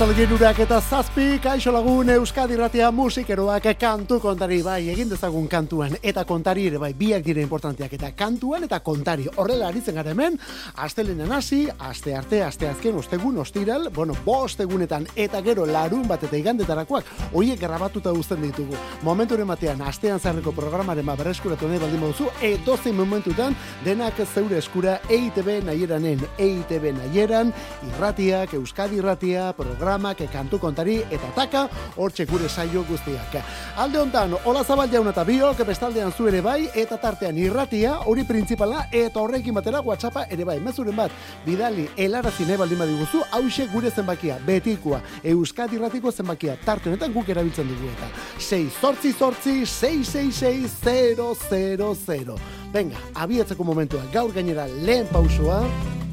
Arratzalde 0.00 0.32
urak 0.32 0.58
eta 0.64 0.78
zazpi, 0.80 1.24
kaixo 1.44 1.68
lagun 1.74 2.08
Euskadi 2.08 2.56
ratia 2.56 2.86
musikeroak 2.90 3.66
kantu 3.76 4.16
kontari, 4.18 4.62
bai, 4.64 4.88
egin 4.88 5.10
dezagun 5.10 5.44
kantuan 5.46 5.98
eta 6.00 6.22
kontari 6.24 6.62
ere, 6.70 6.78
bai, 6.80 6.94
biak 6.96 7.20
dire 7.26 7.42
importantiak 7.44 7.92
eta 7.92 8.08
kantuan 8.16 8.64
eta 8.64 8.78
kontari. 8.80 9.26
Horrela 9.36 9.68
aritzen 9.68 9.98
gara 10.00 10.14
hemen, 10.14 10.38
astelenen 10.80 11.30
hasi, 11.36 11.66
aste 11.78 12.14
arte, 12.16 12.40
aste 12.42 12.70
azken, 12.70 12.96
ostegun, 12.96 13.36
ostiral, 13.42 13.90
bueno, 13.92 14.16
bost 14.24 14.62
egunetan 14.64 15.04
eta 15.14 15.42
gero 15.44 15.66
larun 15.68 16.08
bat 16.08 16.24
eta 16.24 16.40
igandetarakoak, 16.40 17.04
oiek 17.34 17.60
grabatuta 17.60 18.16
guzten 18.16 18.40
ditugu. 18.40 18.80
Momenturen 19.02 19.52
batean, 19.52 19.84
astean 19.84 20.18
zarreko 20.18 20.56
programaren 20.56 21.04
ba 21.04 21.18
berreskuratu 21.20 21.68
nahi 21.68 21.82
baldin 21.84 22.00
moduzu, 22.06 22.30
edozein 22.40 22.96
momentutan, 22.96 23.58
denak 23.84 24.24
zeure 24.24 24.64
eskura 24.64 24.96
EITB 25.10 25.60
nahieranen, 25.68 26.24
EITB 26.38 26.88
nahieran, 27.02 27.52
irratiak, 27.92 28.56
Euskadi 28.62 28.96
irratia, 29.04 29.52
programa 29.52 29.89
programak, 29.90 30.22
kantu 30.30 30.58
kontari 30.58 31.02
eta 31.10 31.30
taka, 31.34 31.68
hortxe 31.96 32.26
gure 32.26 32.48
saio 32.48 32.84
guztiak. 32.86 33.42
Alde 33.76 33.98
hontan, 33.98 34.34
hola 34.44 34.64
zabal 34.64 34.88
jauna 34.90 35.10
eta 35.10 35.24
biok, 35.24 35.66
bestaldean 35.66 36.12
zu 36.12 36.28
ere 36.28 36.40
bai, 36.40 36.68
eta 36.74 36.96
tartean 36.96 37.36
irratia, 37.38 37.98
hori 38.06 38.24
printzipala, 38.24 38.86
eta 38.92 39.20
horrekin 39.20 39.54
batera 39.54 39.80
WhatsAppa 39.82 40.26
ere 40.30 40.44
bai, 40.44 40.60
mezuren 40.60 40.96
bat, 40.96 41.10
bidali, 41.46 41.88
helarazi 41.96 42.44
nahi 42.46 42.56
baldin 42.60 42.78
badiguzu, 42.78 43.22
hause 43.32 43.66
gure 43.72 43.90
zenbakia, 43.90 44.38
betikoa, 44.46 45.00
Euskadi 45.24 45.76
irratiko 45.76 46.12
zenbakia, 46.12 46.56
tarte 46.64 46.88
honetan 46.90 47.12
guk 47.12 47.28
erabiltzen 47.28 47.68
dugu 47.68 47.88
eta. 47.90 48.06
6 48.38 48.70
sortzi 48.80 49.12
sortzi, 49.12 49.66
666 49.66 52.38
Venga, 52.70 52.96
abietzeko 53.18 53.64
momentua, 53.64 54.02
gaur 54.12 54.32
gainera 54.32 54.66
lehen 54.86 55.06
pausua, 55.10 55.66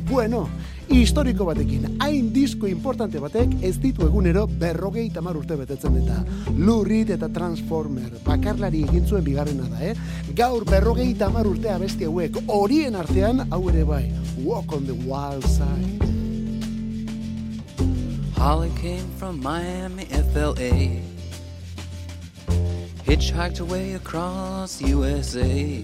bueno, 0.10 0.50
historiko 0.90 1.46
batekin, 1.48 1.98
hain 2.00 2.30
disko 2.34 2.68
importante 2.68 3.20
batek 3.20 3.58
ez 3.66 3.76
ditu 3.82 4.06
egunero 4.08 4.46
berrogei 4.48 5.10
tamar 5.14 5.38
urte 5.38 5.58
betetzen 5.60 5.98
eta 6.02 6.22
lurrit 6.58 7.12
eta 7.16 7.30
transformer 7.34 8.20
bakarlari 8.26 8.84
egin 8.88 9.08
zuen 9.08 9.26
bigarrena 9.26 9.68
da, 9.72 9.82
eh? 9.92 9.94
Gaur 10.36 10.66
berrogei 10.66 11.14
tamar 11.20 11.48
urte 11.48 11.72
abesti 11.74 12.08
hauek 12.08 12.42
horien 12.48 12.96
artean 12.96 13.48
hau 13.52 13.62
ere 13.70 13.84
bai, 13.84 14.06
walk 14.44 14.74
on 14.74 14.86
the 14.86 14.96
wild 15.06 15.46
side. 15.46 16.04
Holly 18.38 18.72
came 18.80 19.10
from 19.18 19.42
Miami, 19.42 20.06
FLA 20.32 21.02
Hitchhiked 23.08 23.62
away 23.62 23.94
across 23.94 24.82
USA 24.82 25.84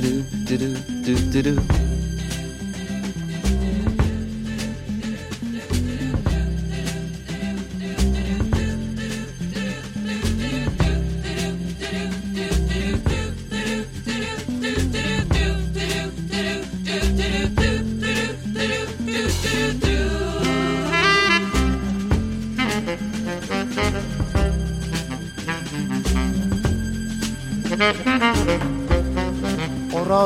do 0.00 0.72
do 1.04 1.42
do 1.42 1.52
Horra 1.60 2.01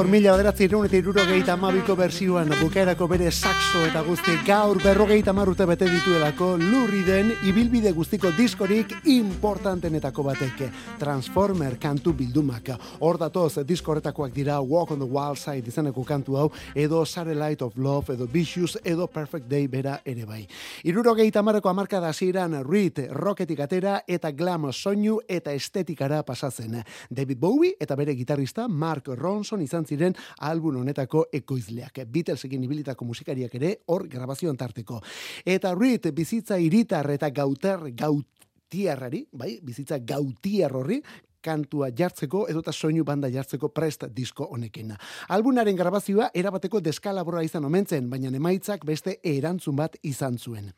hor 0.07 0.13
mila 0.13 0.37
baderatzi 0.37 0.69
irun 0.69 0.85
eta 0.87 0.95
iruro 1.01 1.23
gehieta 1.27 1.55
amabiko 1.57 1.97
bersioan 1.99 2.53
bukaerako 2.61 3.09
bere 3.11 3.31
saxo 3.33 3.81
eta 3.89 4.05
guzti 4.07 4.37
gaur 4.47 4.79
berrogeita 4.79 5.33
marrute 5.35 5.65
bete 5.67 5.89
dituelako 5.91 6.53
lurri 6.61 7.01
den 7.03 7.33
ibilbide 7.49 7.91
guztiko 7.97 8.31
diskorik 8.37 8.93
importantenetako 9.11 10.23
batek 10.29 10.63
Transformer 11.01 11.75
kantu 11.83 12.13
bildumak. 12.15 12.71
Hor 13.01 13.19
datoz 13.19 13.65
diskoretakoak 13.67 14.31
dira 14.35 14.61
Walk 14.61 14.93
on 14.93 15.01
the 15.01 15.09
Wild 15.11 15.41
Side 15.41 15.67
izaneko 15.67 16.05
kantu 16.05 16.37
hau 16.37 16.53
edo 16.75 17.05
Satellite 17.05 17.65
of 17.65 17.75
Love 17.77 18.15
edo 18.15 18.29
Vicious 18.31 18.79
edo 18.85 19.09
Perfect 19.09 19.49
Day 19.51 19.67
bera 19.67 19.99
ere 20.05 20.25
bai. 20.25 20.47
Iruro 20.85 21.17
gehieta 21.17 21.43
marreko 21.43 21.69
amarka 21.69 21.99
da 22.01 22.13
ziren 22.13 22.55
Reed 22.63 23.09
Rocketik 23.11 23.65
atera 23.67 24.03
eta 24.07 24.31
glam 24.31 24.71
soinu 24.73 25.19
eta 25.27 25.51
estetikara 25.53 26.23
pasatzen. 26.23 26.79
David 27.11 27.41
Bowie 27.41 27.75
eta 27.81 27.97
bere 27.97 28.15
gitarrista 28.15 28.69
Mark 28.69 29.09
Ronson 29.09 29.63
izan 29.63 29.83
ziren 29.83 29.96
album 30.41 30.77
honetako 30.83 31.27
ekoizleak. 31.33 32.03
Beatlesekin 32.13 32.65
ibilitako 32.65 33.05
musikariak 33.05 33.55
ere 33.55 33.77
hor 33.87 34.09
grabazioan 34.09 34.57
tarteko. 34.57 35.01
Eta 35.45 35.75
Reed 35.75 36.11
bizitza 36.15 36.59
iritar 36.59 37.11
eta 37.11 37.31
gauter 37.31 37.91
gautiarrari, 37.97 39.27
bai, 39.33 39.59
bizitza 39.63 39.99
gautiar 39.99 40.77
horri, 40.77 41.03
kantua 41.47 41.91
jartzeko 41.95 42.47
edo 42.51 42.63
eta 42.65 42.73
soinu 42.73 43.05
banda 43.05 43.31
jartzeko 43.31 43.71
prest 43.75 44.09
disko 44.17 44.49
honekin. 44.57 44.97
Albunaren 45.29 45.77
grabazioa 45.79 46.31
erabateko 46.35 46.81
deskalabora 46.81 47.45
izan 47.47 47.69
omentzen, 47.69 48.11
baina 48.11 48.35
emaitzak 48.35 48.85
beste 48.85 49.21
erantzun 49.37 49.77
bat 49.77 49.97
izan 50.03 50.39
zuen 50.39 50.73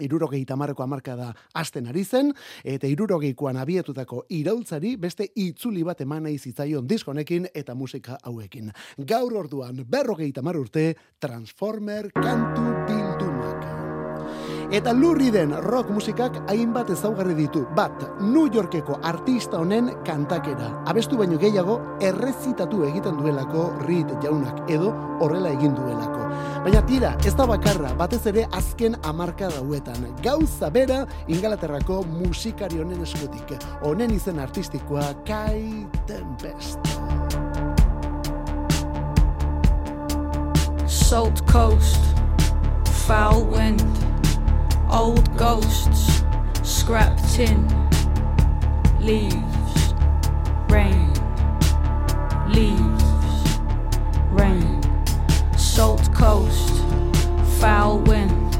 irurogei 0.00 0.44
tamarreko 0.44 0.82
amarka 0.82 1.16
da 1.16 1.32
asten 1.54 1.86
ari 1.88 2.04
zen, 2.04 2.32
eta 2.64 2.86
irurogeikoan 2.86 3.56
abietutako 3.56 4.24
iraultzari 4.28 4.96
beste 4.96 5.30
itzuli 5.34 5.84
bat 5.84 6.00
eman 6.00 6.26
nahi 6.28 6.38
zitzaion 6.38 6.86
diskonekin 6.88 7.48
eta 7.54 7.74
musika 7.74 8.18
hauekin. 8.22 8.72
Gaur 8.98 9.36
orduan 9.36 9.84
berrogei 9.88 10.32
tamar 10.32 10.56
urte 10.56 10.94
Transformer 11.20 12.10
kantu 12.14 12.72
bildumak. 12.86 13.15
Eta 14.74 14.90
lurri 14.92 15.30
den 15.30 15.52
rock 15.62 15.90
musikak 15.94 16.40
hainbat 16.50 16.90
ezaugarri 16.90 17.36
ditu. 17.38 17.62
Bat, 17.76 18.02
New 18.20 18.48
Yorkeko 18.52 18.98
artista 19.06 19.60
honen 19.60 19.92
kantakera. 20.04 20.72
Abestu 20.90 21.18
baino 21.20 21.38
gehiago, 21.38 21.78
errezitatu 22.02 22.82
egiten 22.88 23.16
duelako 23.20 23.68
Reed 23.86 24.10
jaunak 24.24 24.64
edo 24.70 24.90
horrela 25.22 25.52
egin 25.54 25.74
duelako. 25.76 26.26
Baina 26.64 26.82
tira, 26.82 27.12
ez 27.24 27.34
da 27.38 27.46
bakarra, 27.46 27.92
batez 27.94 28.24
ere 28.26 28.48
azken 28.58 28.96
amarka 29.06 29.52
dauetan. 29.54 30.08
Gauza 30.24 30.70
bera, 30.74 31.04
ingalaterrako 31.30 32.00
musikari 32.16 32.82
honen 32.82 33.06
eskutik. 33.06 33.54
Honen 33.86 34.10
izen 34.16 34.42
artistikoa, 34.42 35.12
Kai 35.28 35.86
Tempest. 36.10 36.82
Salt 40.90 41.44
Coast, 41.46 42.02
Foul 43.06 43.46
Wind, 43.54 44.15
Old 44.90 45.36
Ghosts, 45.36 46.22
Scrap 46.62 47.16
Tin, 47.32 47.66
Leaves, 49.00 49.94
Rain, 50.68 51.12
Leaves, 52.48 53.04
Rain. 54.30 54.82
Salt 55.56 56.10
coast, 56.14 56.82
foul 57.60 57.98
wind, 57.98 58.56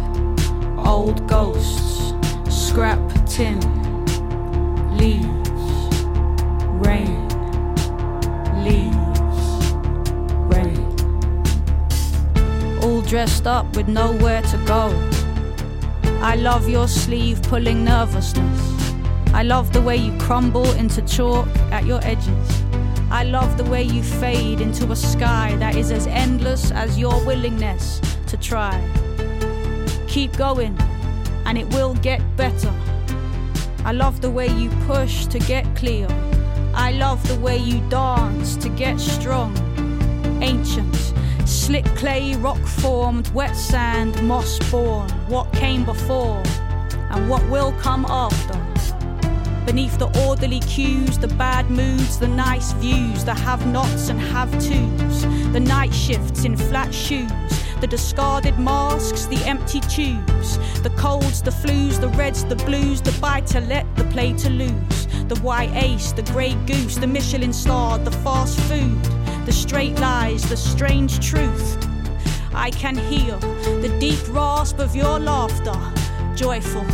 old 0.79 1.27
ghosts, 1.27 2.13
scrap 2.49 3.01
tin, 3.25 3.59
leaves, 4.99 5.27
rain, 6.87 7.27
leaves, 8.63 9.41
rain. 10.55 10.85
All 12.83 13.01
dressed 13.01 13.47
up 13.47 13.75
with 13.75 13.89
nowhere 13.89 14.43
to 14.43 14.59
go. 14.67 15.16
I 16.23 16.35
love 16.37 16.69
your 16.69 16.89
sleeve 16.89 17.43
pulling 17.43 17.85
nervousness. 17.85 18.95
I 19.33 19.43
love 19.43 19.73
the 19.73 19.83
way 19.83 19.97
you 19.97 20.17
crumble 20.19 20.71
into 20.73 21.03
chalk 21.03 21.47
at 21.71 21.85
your 21.85 22.01
edges. 22.03 22.65
I 23.11 23.25
love 23.25 23.57
the 23.57 23.65
way 23.65 23.83
you 23.83 24.03
fade 24.03 24.61
into 24.61 24.91
a 24.91 24.97
sky 24.97 25.55
that 25.57 25.77
is 25.77 25.93
as 25.93 26.07
endless 26.07 26.71
as 26.73 26.99
your 26.99 27.25
willingness 27.25 28.01
to 28.29 28.37
try. 28.37 28.81
Keep 30.09 30.37
going, 30.37 30.77
and 31.45 31.57
it 31.59 31.67
will 31.75 31.95
get 31.95 32.21
better. 32.37 32.73
I 33.85 33.93
love 33.93 34.21
the 34.21 34.31
way 34.31 34.49
you 34.49 34.71
push 34.87 35.27
to 35.27 35.39
get 35.39 35.65
clear. 35.77 36.09
I 36.75 36.93
love 36.93 37.27
the 37.29 37.39
way 37.39 37.57
you 37.59 37.81
dance 37.89 38.57
to 38.57 38.69
get 38.71 38.99
strong. 38.99 39.57
Ancient, 40.43 41.15
slick 41.67 41.85
clay, 41.97 42.37
rock 42.37 42.65
formed, 42.65 43.27
wet 43.35 43.57
sand, 43.57 44.23
moss 44.23 44.57
born. 44.71 45.11
What 45.27 45.53
came 45.53 45.85
before, 45.85 46.41
and 47.11 47.29
what 47.29 47.45
will 47.49 47.73
come 47.73 48.07
after. 48.09 48.55
Beneath 49.67 49.99
the 49.99 50.07
orderly 50.25 50.61
cues, 50.61 51.19
the 51.19 51.27
bad 51.27 51.69
moods, 51.69 52.21
the 52.21 52.29
nice 52.29 52.71
views, 52.75 53.25
the 53.25 53.35
have 53.35 53.67
nots 53.67 54.11
and 54.11 54.21
have 54.21 54.53
tos, 54.53 55.23
the 55.53 55.59
night 55.59 55.93
shifts 55.93 56.45
in 56.45 56.57
flat 56.57 56.95
shoes, 56.95 57.31
the 57.81 57.89
discarded 57.89 58.57
masks, 58.61 59.27
the 59.27 59.43
empty 59.45 59.81
tubes, 59.81 60.59
the 60.83 60.93
colds, 60.97 61.43
the 61.43 61.51
flus, 61.51 62.01
the 62.01 62.11
reds, 62.11 62.45
the 62.45 62.55
blues, 62.55 63.03
the 63.03 63.11
buy 63.21 63.41
to 63.41 63.61
let, 63.63 63.85
the 63.97 64.05
play 64.05 64.33
to 64.35 64.51
lose, 64.51 65.09
the 65.27 65.41
white 65.43 65.75
ace, 65.75 66.13
the 66.13 66.23
grey 66.31 66.55
goose, 66.67 66.95
the 66.95 67.09
Michelin 67.09 67.53
star, 67.53 67.99
the 67.99 68.13
fast 68.13 68.57
food, 68.61 69.16
the 69.47 69.53
straight 69.53 69.99
lies, 69.99 70.47
the 70.49 70.57
strange 70.57 71.27
truth. 71.27 71.79
I 72.55 72.71
can 72.71 72.97
hear 72.97 73.37
the 73.81 73.97
deep 73.99 74.21
rasp 74.29 74.79
of 74.79 74.95
your 74.95 75.19
laughter, 75.19 75.75
joyful 76.35 76.85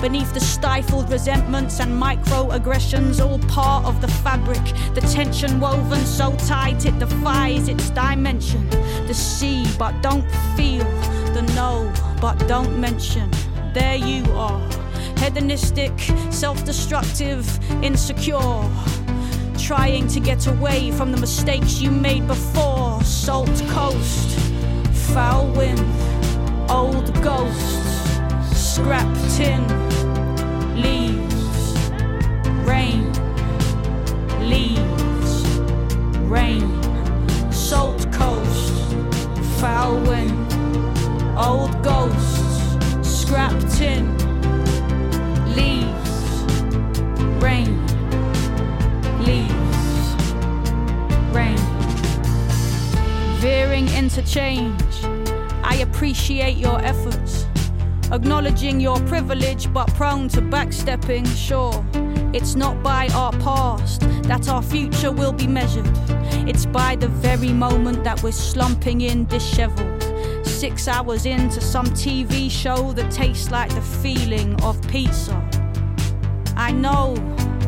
beneath 0.00 0.32
the 0.32 0.40
stifled 0.40 1.10
resentments 1.10 1.80
and 1.80 1.90
microaggressions, 1.90 3.24
all 3.24 3.38
part 3.48 3.84
of 3.84 4.00
the 4.00 4.08
fabric. 4.08 4.62
The 4.94 5.00
tension 5.00 5.60
woven 5.60 6.04
so 6.06 6.34
tight 6.46 6.86
it 6.86 6.98
defies 6.98 7.68
its 7.68 7.90
dimension. 7.90 8.68
The 9.06 9.14
see, 9.14 9.66
but 9.78 10.00
don't 10.02 10.28
feel. 10.56 10.84
The 11.34 11.42
know, 11.54 11.92
but 12.20 12.36
don't 12.46 12.80
mention. 12.80 13.30
There 13.74 13.96
you 13.96 14.24
are, 14.32 14.60
hedonistic, 15.18 15.92
self 16.30 16.64
destructive, 16.64 17.44
insecure. 17.82 18.62
Trying 19.68 20.08
to 20.08 20.20
get 20.20 20.46
away 20.46 20.90
from 20.90 21.12
the 21.12 21.18
mistakes 21.18 21.78
you 21.78 21.90
made 21.90 22.26
before. 22.26 23.04
Salt 23.04 23.62
coast, 23.68 24.30
foul 25.12 25.46
wind, 25.48 25.78
old 26.70 27.12
ghosts, 27.22 28.08
scrap 28.56 29.06
tin 29.36 29.62
leaves, 30.74 31.90
rain, 32.66 33.12
leaves, 34.48 35.46
rain, 36.30 36.82
salt 37.52 38.10
coast, 38.10 38.72
foul 39.60 40.00
wind, 40.00 40.50
old 41.36 41.82
ghosts, 41.82 42.78
scrap 43.06 43.52
tin, 43.76 44.16
leaves, 45.54 45.87
veering 53.40 53.88
interchange. 53.88 54.94
I 55.62 55.80
appreciate 55.82 56.56
your 56.56 56.80
efforts 56.84 57.46
Acknowledging 58.10 58.80
your 58.80 58.98
privilege 59.00 59.70
but 59.70 59.86
prone 59.88 60.28
to 60.28 60.40
backstepping, 60.40 61.26
sure. 61.36 61.84
It's 62.32 62.54
not 62.54 62.82
by 62.82 63.08
our 63.08 63.32
past 63.32 64.00
that 64.22 64.48
our 64.48 64.62
future 64.62 65.12
will 65.12 65.32
be 65.32 65.46
measured. 65.46 65.86
It's 66.48 66.64
by 66.64 66.96
the 66.96 67.08
very 67.08 67.52
moment 67.52 68.04
that 68.04 68.22
we're 68.22 68.32
slumping 68.32 69.02
in 69.02 69.26
disheveled. 69.26 70.02
Six 70.46 70.88
hours 70.88 71.26
into 71.26 71.60
some 71.60 71.84
TV 71.88 72.50
show 72.50 72.92
that 72.94 73.10
tastes 73.10 73.50
like 73.50 73.74
the 73.74 73.82
feeling 73.82 74.58
of 74.62 74.80
pizza. 74.88 75.36
I 76.56 76.72
know 76.72 77.14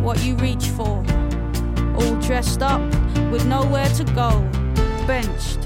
what 0.00 0.24
you 0.24 0.36
reach 0.36 0.68
for. 0.68 1.04
All 1.96 2.16
dressed 2.16 2.62
up 2.62 2.80
with 3.30 3.44
nowhere 3.44 3.90
to 3.90 4.04
go. 4.04 4.59
Benched, 5.06 5.58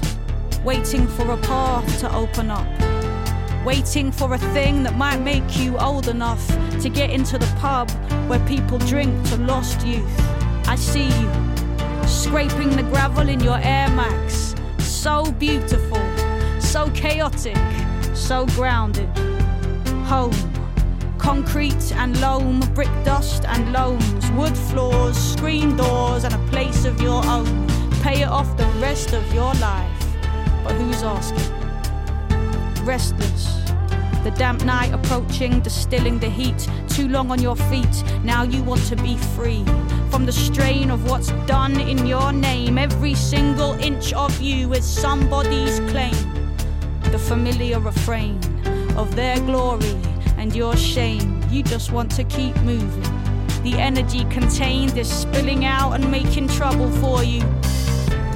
waiting 0.63 1.07
for 1.07 1.31
a 1.31 1.37
path 1.37 1.99
to 1.99 2.15
open 2.15 2.49
up 2.49 2.67
waiting 3.65 4.11
for 4.11 4.35
a 4.35 4.37
thing 4.37 4.83
that 4.83 4.95
might 4.95 5.17
make 5.17 5.57
you 5.57 5.75
old 5.79 6.07
enough 6.07 6.47
to 6.79 6.87
get 6.87 7.09
into 7.09 7.35
the 7.39 7.51
pub 7.57 7.89
where 8.29 8.39
people 8.45 8.77
drink 8.77 9.11
to 9.27 9.37
lost 9.37 9.85
youth. 9.85 10.19
I 10.67 10.75
see 10.75 11.07
you 11.07 11.31
scraping 12.07 12.69
the 12.75 12.83
gravel 12.83 13.27
in 13.27 13.39
your 13.39 13.57
Air 13.57 13.89
Max. 13.89 14.53
So 14.77 15.31
beautiful, 15.31 15.99
so 16.59 16.91
chaotic, 16.91 17.57
so 18.13 18.45
grounded. 18.47 19.09
Home, 20.05 20.35
concrete 21.17 21.91
and 21.95 22.19
loam, 22.21 22.59
brick 22.75 22.91
dust 23.03 23.45
and 23.45 23.73
loams, 23.73 24.31
wood 24.31 24.55
floors, 24.55 25.17
screen 25.17 25.75
doors, 25.75 26.23
and 26.23 26.35
a 26.35 26.51
place 26.51 26.85
of 26.85 27.01
your 27.01 27.25
own 27.25 27.64
pay 28.05 28.21
it 28.21 28.27
off 28.27 28.55
the 28.55 28.67
rest 28.79 29.13
of 29.13 29.33
your 29.33 29.51
life. 29.55 30.05
But 30.63 30.73
who's 30.73 31.01
asking? 31.01 31.51
Restless. 32.85 33.45
The 34.23 34.31
damp 34.37 34.63
night 34.63 34.93
approaching, 34.93 35.59
distilling 35.61 36.19
the 36.19 36.29
heat. 36.29 36.69
Too 36.87 37.07
long 37.07 37.31
on 37.31 37.41
your 37.41 37.55
feet, 37.55 38.03
now 38.23 38.43
you 38.43 38.61
want 38.61 38.85
to 38.89 38.95
be 38.95 39.17
free 39.35 39.65
from 40.11 40.27
the 40.27 40.31
strain 40.31 40.91
of 40.91 41.09
what's 41.09 41.31
done 41.47 41.79
in 41.79 42.05
your 42.05 42.31
name. 42.31 42.77
Every 42.77 43.15
single 43.15 43.73
inch 43.79 44.13
of 44.13 44.39
you 44.39 44.71
is 44.73 44.85
somebody's 44.85 45.79
claim. 45.91 46.13
The 47.11 47.17
familiar 47.17 47.79
refrain 47.79 48.37
of 48.95 49.15
their 49.15 49.39
glory 49.39 49.97
and 50.37 50.55
your 50.55 50.77
shame. 50.77 51.41
You 51.49 51.63
just 51.63 51.91
want 51.91 52.11
to 52.17 52.23
keep 52.25 52.55
moving. 52.57 53.11
The 53.63 53.79
energy 53.79 54.25
contained 54.25 54.95
is 54.95 55.11
spilling 55.11 55.65
out 55.65 55.93
and 55.93 56.11
making 56.11 56.49
trouble 56.49 56.91
for 57.01 57.23
you. 57.23 57.41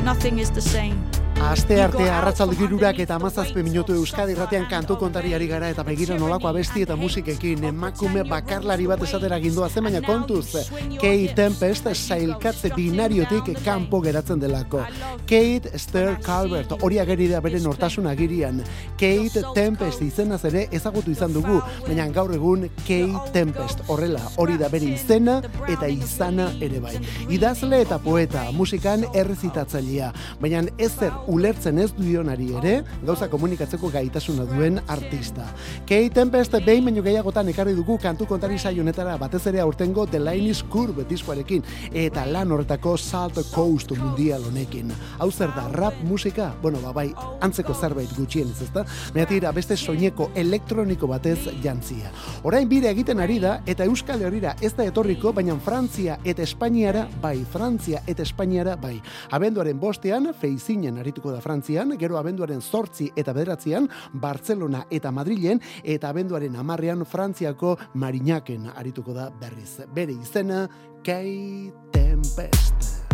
Nothing 0.09 0.39
is 0.39 0.49
the 0.49 0.59
same. 0.59 1.08
Aste 1.39 1.81
arte 1.81 2.03
arratsalde 2.11 2.57
girurak 2.59 2.97
eta 2.99 3.15
amazazpe 3.15 3.61
minutu 3.63 3.93
Euskadi 3.95 4.33
ratean 4.35 4.65
kantu 4.69 4.97
kontariari 4.99 5.45
gara 5.47 5.69
eta 5.71 5.85
begira 5.87 6.17
nolako 6.19 6.49
abesti 6.49 6.81
eta 6.83 6.97
musikekin 6.99 7.63
emakume 7.69 8.25
bakarlari 8.27 8.85
bat 8.91 9.01
esatera 9.07 9.37
gindua 9.39 9.69
zen 9.69 9.87
baina 9.87 10.01
kontuz 10.03 10.67
Kate 10.99 11.33
Tempest 11.37 11.87
sailkatze 11.93 12.73
binariotik 12.75 13.53
kanpo 13.63 14.01
geratzen 14.03 14.39
delako. 14.39 14.83
Kate 15.29 15.71
Esther 15.73 16.17
Calvert 16.25 16.73
hori 16.81 16.99
ageri 16.99 17.29
da 17.31 17.39
bere 17.39 17.59
nortasun 17.63 18.07
agirian. 18.11 18.59
Kate 18.99 19.45
Tempest 19.55 20.03
izenaz 20.03 20.43
ere 20.51 20.67
ezagutu 20.71 21.15
izan 21.15 21.33
dugu 21.33 21.61
baina 21.87 22.09
gaur 22.11 22.35
egun 22.35 22.67
Kate 22.83 23.31
Tempest 23.33 23.85
horrela 23.87 24.25
hori 24.35 24.57
da 24.57 24.67
bere 24.69 24.91
izena 24.91 25.39
eta 25.67 25.87
izana 25.87 26.51
ere 26.59 26.83
bai. 26.83 26.97
Idazle 27.29 27.81
eta 27.87 27.97
poeta 28.03 28.49
musikan 28.51 29.07
errezitatzailea 29.13 30.11
baina 30.43 30.67
ezer 30.77 31.15
ulertzen 31.29 31.77
ez 31.79 31.89
duionari 31.95 32.49
ere, 32.59 32.73
gauza 33.05 33.29
komunikatzeko 33.29 33.91
gaitasuna 33.93 34.45
duen 34.49 34.79
artista. 34.87 35.45
Kate 35.85 36.09
Tempest 36.17 36.55
behin 36.65 36.87
baino 36.87 37.03
gehiagotan 37.05 37.51
ekarri 37.51 37.75
dugu 37.77 37.99
kantu 38.01 38.25
kontari 38.29 38.57
saionetara 38.59 39.15
batez 39.21 39.45
ere 39.51 39.61
aurtengo 39.61 40.07
The 40.09 40.19
Line 40.19 40.49
is 40.49 40.63
Curve 40.71 41.05
diskoarekin 41.09 41.63
eta 41.93 42.25
lan 42.25 42.51
horretako 42.51 42.95
Salt 42.97 43.37
Coast 43.53 43.93
mundial 43.97 44.43
honekin. 44.49 44.91
Hau 45.19 45.29
zer 45.31 45.53
da, 45.55 45.67
rap 45.73 45.95
musika? 46.03 46.49
Bueno, 46.61 46.81
ba, 46.83 46.93
bai, 46.95 47.07
antzeko 47.45 47.73
zerbait 47.73 48.11
gutxien 48.17 48.49
ez 48.49 48.63
ezta? 48.65 48.85
Meatira, 49.15 49.51
beste 49.55 49.77
soineko 49.77 50.31
elektroniko 50.35 51.07
batez 51.07 51.39
jantzia. 51.63 52.11
Orain 52.43 52.69
bire 52.69 52.89
egiten 52.89 53.21
ari 53.21 53.39
da, 53.39 53.59
eta 53.69 53.85
Euskal 53.85 54.25
Herrira 54.25 54.55
ez 54.61 54.73
da 54.77 54.87
etorriko, 54.89 55.33
baina 55.35 55.57
Frantzia 55.63 56.17
eta 56.23 56.43
Espainiara, 56.43 57.05
bai, 57.21 57.37
Frantzia 57.53 58.01
eta 58.07 58.25
Espainiara, 58.25 58.75
bai. 58.79 58.97
Abenduaren 59.35 59.79
bostean, 59.79 60.31
feizinen 60.39 60.97
aritu 60.99 61.18
da 61.27 61.41
Frantzian, 61.43 61.97
gero 61.99 62.15
abenduaren 62.17 62.61
zortzi 62.61 63.09
eta 63.19 63.33
bederatzean, 63.35 63.89
Barcelona 64.13 64.85
eta 64.89 65.11
Madrilen, 65.11 65.59
eta 65.83 66.13
abenduaren 66.15 66.55
amarrean 66.55 67.03
Frantziako 67.05 67.75
Marinaken 67.99 68.71
arituko 68.75 69.13
da 69.13 69.27
berriz. 69.29 69.81
Bere 69.93 70.15
izena, 70.15 70.63
Kei 71.03 71.67
Tempest. 71.91 73.09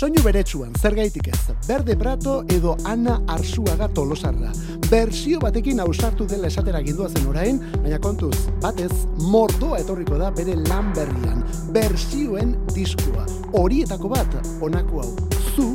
Soinu 0.00 0.22
beretsuan, 0.24 0.70
zer 0.80 0.94
gaitik 0.96 1.26
ez, 1.28 1.40
Berde 1.66 1.92
Prato 2.00 2.38
edo 2.48 2.72
Ana 2.88 3.18
Arsuaga 3.28 3.84
tolosarra. 3.92 4.48
Bersio 4.88 5.42
batekin 5.42 5.82
ausartu 5.84 6.24
dela 6.30 6.48
esatera 6.48 6.80
gindua 6.80 7.10
zen 7.10 7.28
orain, 7.28 7.60
baina 7.82 8.00
kontuz, 8.00 8.46
batez, 8.64 8.88
mordoa 9.28 9.82
etorriko 9.84 10.16
da 10.16 10.32
bere 10.32 10.56
lan 10.56 10.88
berrian. 10.96 11.44
Bersioen 11.76 12.56
diskua. 12.72 13.28
Horietako 13.60 14.14
bat, 14.16 14.40
onako 14.64 15.04
hau, 15.04 15.14
zu 15.52 15.74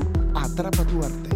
atrapatu 0.56 1.04
arte. 1.04 1.36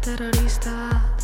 terrorista 0.00 0.70
denak, 0.70 1.19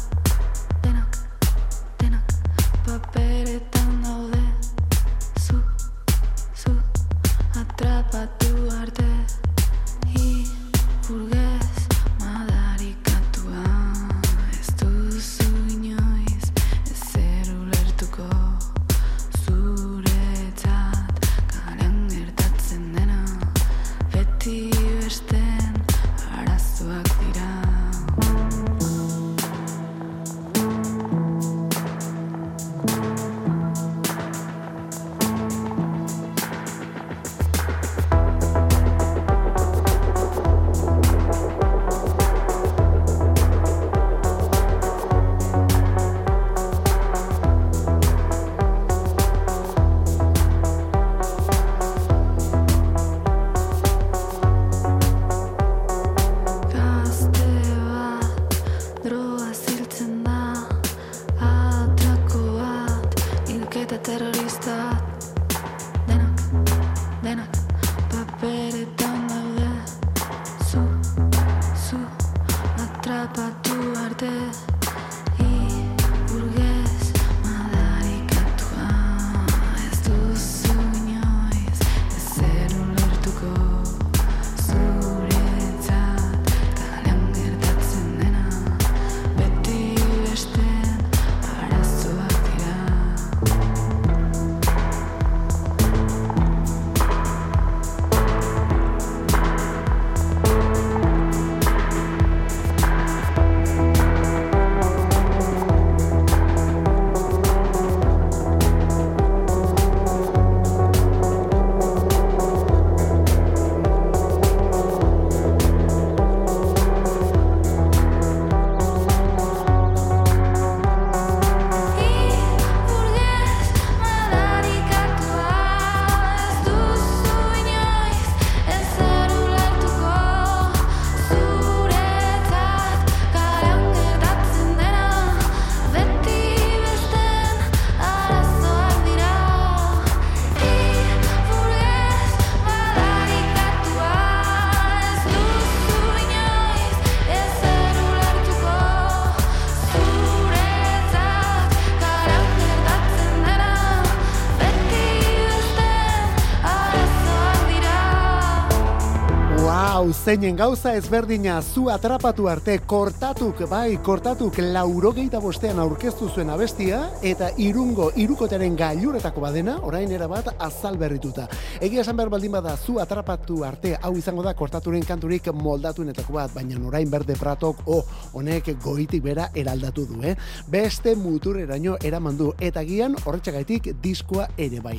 zeinen 160.26 160.56
gauza 160.56 160.90
ezberdina 160.98 161.60
zu 161.62 161.84
atrapatu 161.86 162.48
arte 162.50 162.80
kortatuk, 162.82 163.60
bai, 163.70 163.94
kortatuk 164.02 164.56
laurogeita 164.58 165.38
bostean 165.38 165.78
aurkeztu 165.78 166.26
zuen 166.34 166.48
abestia, 166.50 166.96
eta 167.22 167.52
irungo, 167.62 168.08
irukoteren 168.18 168.74
gailuretako 168.74 169.44
badena, 169.44 169.76
orain 169.86 170.10
erabat 170.10 170.48
azal 170.58 170.98
berrituta. 170.98 171.44
Egia 171.78 172.02
esan 172.02 172.18
behar 172.18 172.32
baldin 172.32 172.56
bada 172.56 172.72
zu 172.74 172.96
atrapatu 172.98 173.60
arte, 173.68 173.92
hau 174.02 174.16
izango 174.18 174.42
da 174.42 174.56
kortaturen 174.58 175.04
kanturik 175.06 175.46
moldatuenetako 175.54 176.34
bat, 176.40 176.50
baina 176.56 176.80
orain 176.82 177.06
berde 177.10 177.38
pratok, 177.38 177.86
oh, 177.86 178.02
honek 178.34 178.72
goitik 178.82 179.22
bera 179.22 179.46
eraldatu 179.54 180.08
du, 180.10 180.18
eh? 180.26 180.34
Beste 180.66 181.14
mutur 181.14 181.60
eraino 181.62 181.94
eraman 182.02 182.34
du, 182.34 182.50
eta 182.58 182.82
gian 182.82 183.14
horretxagaitik 183.22 183.92
diskoa 184.02 184.48
ere 184.58 184.82
bai. 184.82 184.96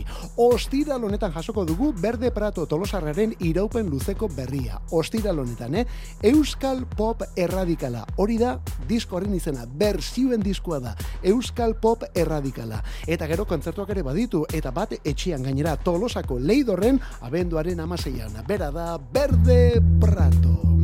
Ostira 0.47 0.95
honetan 0.95 1.35
jasoko 1.35 1.67
dugu 1.67 1.91
berde 1.99 2.31
prato 2.31 2.63
tolosarraren 2.65 3.35
iraupen 3.41 3.91
luzeko 3.91 4.31
berria. 4.31 4.79
Ostiral 4.87 5.16
honetan, 5.25 5.75
eh? 5.75 5.85
Euskal 6.23 6.85
Pop 6.85 7.23
Erradikala. 7.35 8.05
Hori 8.17 8.37
da, 8.37 8.59
disko 8.87 9.17
horren 9.17 9.35
izena, 9.35 9.65
berzioen 9.65 10.43
diskoa 10.43 10.79
da. 10.79 10.95
Euskal 11.23 11.75
Pop 11.81 12.03
Erradikala. 12.13 12.83
Eta 13.07 13.27
gero 13.27 13.45
kontzertuak 13.45 13.89
ere 13.89 14.03
baditu, 14.03 14.45
eta 14.53 14.71
bat 14.71 14.93
etxian 15.03 15.43
gainera 15.43 15.77
tolosako 15.77 16.39
leidorren 16.39 17.01
abenduaren 17.21 17.79
amaseian. 17.79 18.43
Bera 18.47 18.71
da, 18.71 18.97
Berde 18.97 19.81
Prato. 19.99 20.76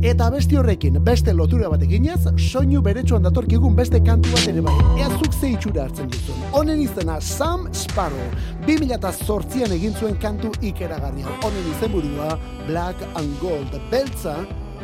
Eta 0.00 0.30
beste 0.32 0.56
horrekin, 0.56 0.94
beste 1.04 1.32
lotura 1.36 1.68
bat 1.68 1.82
eginez, 1.84 2.22
soinu 2.40 2.80
beretsuan 2.80 3.26
datorkigun 3.26 3.74
beste 3.76 3.98
kantu 4.00 4.30
bat 4.32 4.46
ere 4.48 4.62
bai. 4.64 4.72
Ea 4.96 5.10
zuk 5.18 5.34
ze 5.36 5.50
itxura 5.52 5.82
hartzen 5.84 6.08
duzun. 6.08 6.38
Honen 6.56 6.80
izena 6.80 7.18
Sam 7.20 7.66
Sparrow. 7.76 8.30
2008an 8.64 9.74
egin 9.76 9.92
zuen 10.00 10.16
kantu 10.22 10.54
ikeragarria. 10.64 11.26
Honen 11.44 11.68
izen 11.74 11.92
burua 11.92 12.38
Black 12.66 13.04
and 13.20 13.36
Gold. 13.42 13.76
Beltza 13.90 14.38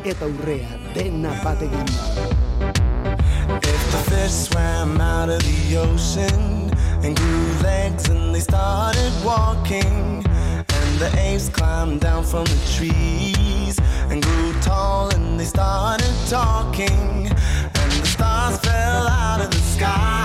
eta 0.04 0.28
urrea 0.28 0.76
dena 0.94 1.32
bat 1.42 1.62
egin 1.64 1.88
If 3.56 3.82
the 3.92 4.02
fish 4.11 4.37
swam 4.44 5.00
out 5.00 5.30
of 5.30 5.40
the 5.42 5.78
ocean 5.78 6.70
and 7.02 7.16
grew 7.16 7.49
legs 7.62 8.11
and 8.11 8.35
they 8.35 8.40
started 8.40 9.12
walking 9.25 10.23
and 10.28 10.99
the 11.00 11.11
apes 11.18 11.49
climbed 11.49 12.00
down 12.00 12.23
from 12.23 12.44
the 12.44 13.46
trees 13.66 13.78
and 14.11 14.23
grew 14.23 14.52
tall 14.61 15.14
and 15.14 15.38
they 15.38 15.44
started 15.44 16.14
talking. 16.28 17.26
And 17.30 17.92
the 17.92 18.06
stars 18.06 18.58
fell 18.58 19.08
out 19.08 19.40
of 19.40 19.50
the 19.50 19.56
sky 19.56 20.15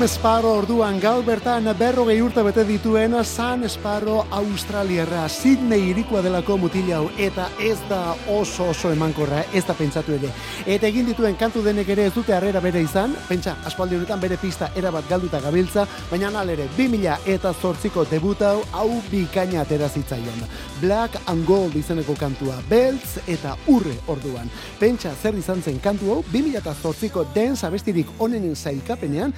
Sam 0.00 0.08
Sparrow 0.08 0.54
orduan 0.56 0.96
gaur 0.96 1.20
bertan 1.20 1.66
berrogei 1.76 2.22
urte 2.24 2.40
bete 2.40 2.62
dituen 2.64 3.12
San 3.22 3.68
Sparrow 3.68 4.22
Australiarra 4.32 5.26
Sydney 5.28 5.90
irikoa 5.90 6.22
delako 6.24 6.56
mutila 6.56 6.94
hau 6.96 7.10
eta 7.18 7.50
ez 7.60 7.76
da 7.90 8.14
oso 8.32 8.70
oso 8.72 8.88
emankorra, 8.94 9.42
ez 9.52 9.66
da 9.68 9.74
pentsatu 9.76 10.14
ere. 10.16 10.30
Eta 10.64 10.88
egin 10.88 11.04
dituen 11.04 11.36
kantu 11.36 11.60
denek 11.60 11.90
ere 11.92 12.06
ez 12.08 12.14
dute 12.14 12.32
harrera 12.32 12.62
bere 12.64 12.80
izan, 12.80 13.12
pentsa, 13.28 13.58
aspaldi 13.68 13.98
honetan 13.98 14.22
bere 14.22 14.38
pista 14.40 14.70
erabat 14.74 15.04
galduta 15.10 15.40
gabiltza, 15.44 15.84
baina 16.08 16.30
nal 16.32 16.48
ere 16.48 16.70
2000 16.78 17.18
eta 17.34 17.52
zortziko 17.52 18.06
debut 18.08 18.40
hau 18.40 18.88
bikaina 19.10 19.60
atera 19.66 19.88
zitzaion. 19.88 20.46
Black 20.80 21.20
and 21.26 21.44
Gold 21.44 21.76
izeneko 21.76 22.16
kantua, 22.16 22.56
beltz 22.70 23.18
eta 23.28 23.52
urre 23.68 23.98
orduan. 24.08 24.48
Pentsa 24.80 25.12
zer 25.12 25.36
izan 25.36 25.60
zen 25.60 25.76
kantu 25.78 26.14
hau 26.14 26.18
2008ko 26.32 27.26
dance 27.34 27.66
abestirik 27.66 28.08
onenen 28.18 28.56
sailkapenean 28.56 29.36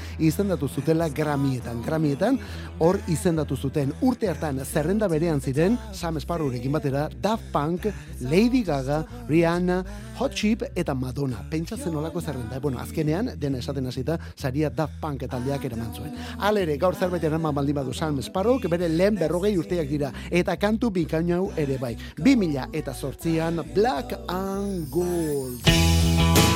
izendatu 0.53 0.69
zutela 0.69 1.09
Grammietan. 1.09 1.81
Grammietan 1.83 2.38
hor 2.79 2.99
izendatu 3.09 3.57
zuten 3.57 3.93
urte 4.05 4.29
hartan 4.29 4.61
zerrenda 4.65 5.09
berean 5.09 5.41
ziren 5.41 5.79
Sam 5.93 6.19
Sparrowrekin 6.21 6.73
batera 6.73 7.09
Daft 7.09 7.45
Punk, 7.53 7.87
Lady 8.21 8.62
Gaga, 8.62 9.05
Rihanna, 9.29 9.83
Hot 10.19 10.35
Chip 10.35 10.62
eta 10.77 10.95
Madonna. 10.95 11.43
Pentsa 11.51 11.77
zen 11.77 11.97
olako 11.97 12.21
zerrenda. 12.21 12.61
Bueno, 12.61 12.79
azkenean 12.79 13.33
dena 13.38 13.59
esaten 13.59 13.87
hasita 13.87 14.19
saria 14.37 14.69
Daft 14.69 15.01
Punk 15.01 15.25
taldeak 15.25 15.65
eraman 15.65 15.95
zuen. 15.95 16.12
Halere 16.38 16.77
gaur 16.77 16.95
zerbait 16.95 17.25
eraman 17.25 17.55
baldin 17.55 17.75
badu 17.75 17.95
Sam 17.95 18.21
Sparrow, 18.23 18.61
bere 18.69 18.88
lehen 18.88 19.17
berrogei 19.17 19.57
urteak 19.57 19.88
dira 19.88 20.12
eta 20.31 20.57
kantu 20.57 20.91
bikaino 20.91 21.37
hau 21.37 21.53
ere 21.57 21.79
bai. 21.79 21.97
2000 22.19 22.69
eta 22.73 22.93
sortzian 22.93 23.65
Black 23.75 24.19
and 24.29 24.91
Gold. 24.91 26.52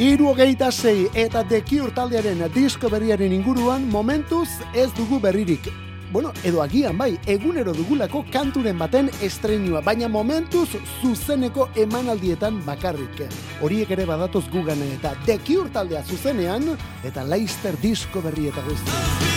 Iru 0.00 0.30
hogeita 0.30 0.70
zei 0.72 1.10
eta 1.12 1.42
dekiur 1.44 1.90
taldearen 1.92 2.38
disko 2.54 2.88
berriaren 2.88 3.34
inguruan 3.36 3.82
momentuz 3.92 4.48
ez 4.72 4.86
dugu 4.96 5.18
berririk. 5.20 5.68
Bueno, 6.10 6.32
edo 6.42 6.62
agian 6.62 6.96
bai, 6.96 7.18
egunero 7.26 7.74
dugulako 7.76 8.24
kanturen 8.32 8.78
baten 8.80 9.10
estrenua, 9.20 9.82
baina 9.84 10.08
momentuz 10.08 10.70
zuzeneko 11.02 11.68
emanaldietan 11.76 12.64
bakarrik. 12.64 13.26
Horiek 13.60 13.92
ere 13.92 14.08
badatoz 14.08 14.46
gugana 14.48 14.88
eta 14.96 15.12
dekiur 15.26 15.68
taldea 15.68 16.00
zuzenean 16.02 16.78
eta 17.04 17.28
Leicester 17.28 17.76
disko 17.84 18.24
berri 18.24 18.48
eta 18.48 18.64
guzti. 18.64 19.28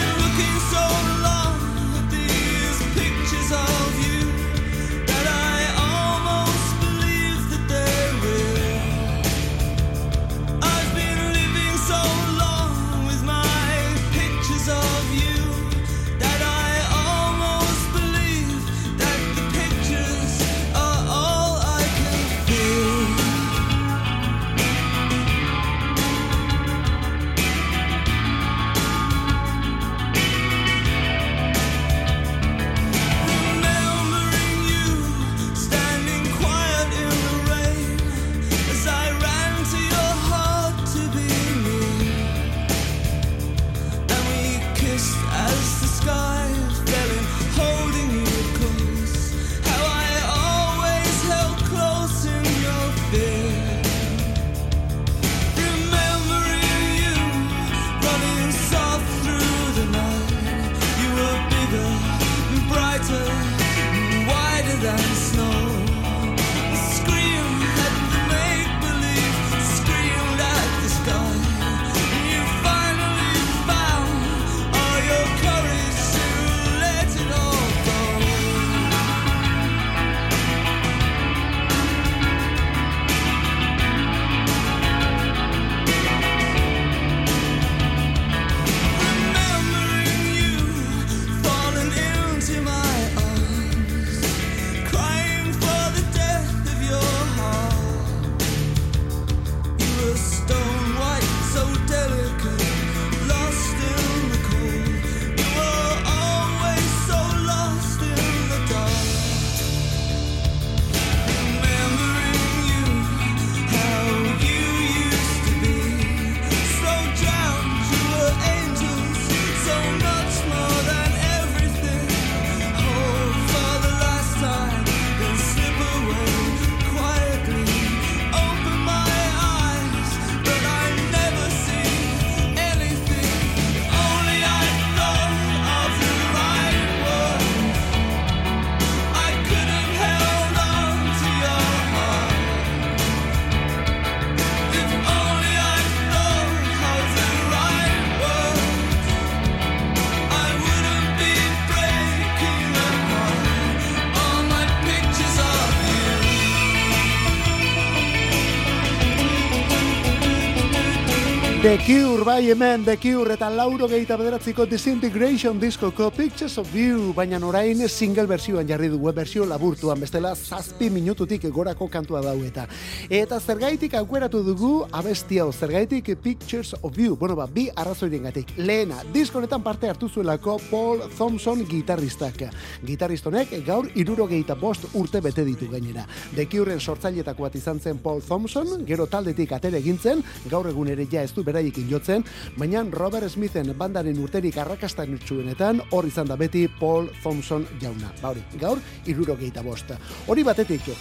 Cure, 162.24 162.36
bai 162.36 162.50
hemen, 162.50 162.86
Cure 163.02 163.34
eta 163.34 163.50
lauro 163.50 163.88
gehieta 163.90 164.16
bederatziko 164.16 164.64
Disintegration 164.66 165.60
diskoko 165.60 166.10
Pictures 166.10 166.58
of 166.58 166.74
You, 166.74 167.12
baina 167.14 167.36
orain 167.44 167.82
single 167.90 168.28
versioan 168.28 168.66
jarri 168.66 168.88
du 168.88 168.96
web 168.98 169.16
versio 169.16 169.44
laburtuan, 169.46 170.00
bestela 170.00 170.34
zazpi 170.34 170.90
minututik 170.90 171.44
gorako 171.52 171.90
kantua 171.90 172.22
dau 172.22 172.38
eta. 172.46 172.66
Eta 173.10 173.42
zergaitik 173.42 173.96
aukeratu 174.00 174.42
dugu 174.44 174.86
abestia 174.92 175.44
zergaitik 175.52 176.14
Pictures 176.22 176.74
of 176.82 176.98
You, 176.98 177.18
bueno 177.18 177.36
ba, 177.36 177.46
bi 177.46 177.68
arrazoiren 177.76 178.24
gatik. 178.24 178.54
Lehena, 178.56 179.02
diskonetan 179.12 179.62
parte 179.62 179.90
hartu 179.90 180.08
zuelako 180.08 180.60
Paul 180.70 181.02
Thompson 181.18 181.66
gitarristak. 181.68 182.46
Gitarristonek 182.86 183.66
gaur 183.66 183.90
iruro 183.96 184.28
gehieta 184.28 184.56
bost 184.56 184.88
urte 184.94 185.20
bete 185.20 185.44
ditu 185.44 185.68
gainera. 185.68 186.08
Cureen 186.50 186.80
sortzailetako 186.80 187.50
bat 187.50 187.56
izan 187.56 187.82
zen 187.82 187.98
Paul 187.98 188.22
Thompson, 188.22 188.86
gero 188.86 189.08
taldetik 189.08 189.52
atere 189.52 189.80
egintzen, 189.84 190.24
gaur 190.50 190.70
egun 190.70 190.88
ere 190.88 191.08
ja 191.12 191.24
ez 191.24 191.34
du 191.34 191.44
beraiek 191.44 191.84
jotzen, 191.90 192.13
baina 192.58 192.84
Robert 192.92 193.32
Smithen 193.32 193.74
bandaren 193.78 194.20
urterik 194.20 194.58
arrakastan 194.58 195.16
utxuenetan, 195.18 195.82
hor 195.92 196.06
izan 196.08 196.28
da 196.28 196.38
beti 196.38 196.68
Paul 196.80 197.10
Thompson 197.24 197.66
jauna. 197.82 198.14
Ba 198.22 198.34
hori, 198.34 198.46
gaur, 198.60 198.82
iruro 199.08 199.38
gehieta 199.40 199.64
bosta. 199.64 199.98
Hori 200.28 200.44
batetik, 200.44 200.92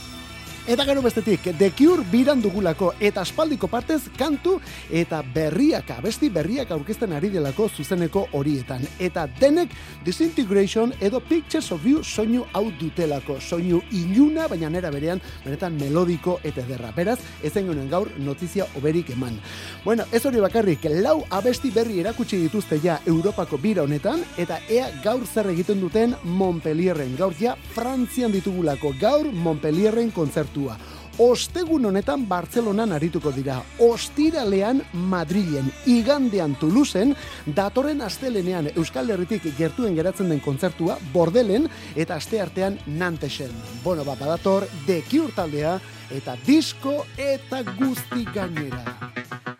Eta 0.63 0.85
gero 0.87 1.03
bestetik, 1.03 1.41
The 1.59 1.73
Cure 1.75 2.05
biran 2.07 2.39
dugulako 2.39 2.93
eta 3.03 3.25
aspaldiko 3.27 3.67
partez 3.67 4.05
kantu 4.15 4.61
eta 4.95 5.19
berriak, 5.35 5.89
abesti 5.91 6.29
berriak 6.31 6.71
aurkezten 6.71 7.11
ari 7.17 7.33
delako 7.35 7.67
zuzeneko 7.67 8.29
horietan. 8.39 8.85
Eta 9.03 9.25
denek 9.41 9.75
Disintegration 10.05 10.93
edo 11.01 11.19
Pictures 11.19 11.73
of 11.75 11.85
You 11.85 12.05
soinu 12.05 12.45
hau 12.53 12.71
dutelako. 12.79 13.41
Soinu 13.41 13.81
iluna, 13.91 14.47
baina 14.47 14.71
nera 14.71 14.93
berean, 14.95 15.21
benetan 15.43 15.75
melodiko 15.81 16.39
eta 16.45 16.63
derra. 16.69 16.93
Beraz, 16.95 17.19
ezen 17.43 17.67
genen 17.67 17.91
gaur 17.91 18.13
notizia 18.23 18.69
oberik 18.79 19.11
eman. 19.17 19.41
Bueno, 19.85 20.07
ez 20.13 20.23
hori 20.27 20.39
bakarrik, 20.39 20.87
lau 21.03 21.25
abesti 21.31 21.75
berri 21.75 21.99
erakutsi 22.05 22.39
dituzte 22.39 22.79
ja 22.79 23.01
Europako 23.07 23.59
bira 23.59 23.83
honetan, 23.83 24.23
eta 24.39 24.61
ea 24.71 24.87
gaur 25.03 25.27
zer 25.27 25.51
egiten 25.51 25.83
duten 25.83 26.15
Montpellierren. 26.23 27.19
Gaur 27.19 27.35
ja, 27.35 27.59
Frantzian 27.75 28.31
ditugulako. 28.31 28.95
Gaur 29.01 29.33
Montpellierren 29.33 30.15
kontzertu 30.15 30.52
kontzertua. 30.53 30.77
Ostegun 31.19 31.85
honetan 31.87 32.27
Bartzelonan 32.27 32.93
arituko 32.93 33.33
dira. 33.33 33.63
Ostiralean 33.79 34.83
Madrilen, 34.93 35.71
igandean 35.87 36.57
Toulouseen, 36.57 37.15
datorren 37.47 38.01
astelenean 38.01 38.71
Euskal 38.77 39.11
Herritik 39.11 39.43
gertuen 39.59 39.95
geratzen 39.95 40.31
den 40.31 40.41
kontzertua 40.41 40.99
Bordelen 41.13 41.69
eta 41.95 42.17
aste 42.17 42.41
artean 42.41 42.79
Nantesen. 42.87 43.53
Bueno, 43.85 44.05
ba, 44.05 44.15
badator, 44.15 44.67
The 44.87 45.03
Cure 45.11 45.33
taldea 45.37 45.79
eta 46.11 46.37
disko 46.47 47.05
eta 47.19 47.63
guzti 47.63 48.25
gainera. 48.33 49.52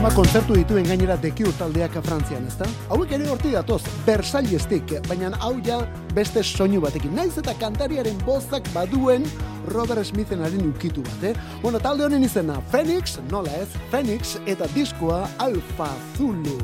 Zema 0.00 0.14
kontzertu 0.16 0.54
dituen 0.56 0.86
gainera 0.88 1.12
deki 1.20 1.44
taldeak 1.58 1.98
Frantzian, 2.06 2.46
ezta? 2.48 2.64
Hauek 2.88 3.10
ere 3.12 3.26
horti 3.28 3.50
datoz, 3.52 3.82
Versaillestik, 4.06 4.94
baina 5.04 5.28
hau 5.44 5.58
ja 5.66 5.82
beste 6.16 6.40
soinu 6.40 6.80
batekin. 6.80 7.12
Naiz 7.18 7.34
eta 7.36 7.52
kantariaren 7.60 8.16
bozak 8.24 8.64
baduen 8.72 9.28
Robert 9.74 10.08
Smithen 10.08 10.40
haren 10.40 10.70
ukitu 10.70 11.04
bat, 11.04 11.28
eh? 11.28 11.34
Bueno, 11.60 11.84
talde 11.84 12.08
honen 12.08 12.24
izena, 12.24 12.62
Phoenix, 12.72 13.18
nola 13.28 13.52
ez, 13.60 13.68
Phoenix 13.92 14.38
eta 14.48 14.72
diskoa 14.72 15.26
Alfa 15.36 15.92
Zulu. 16.16 16.56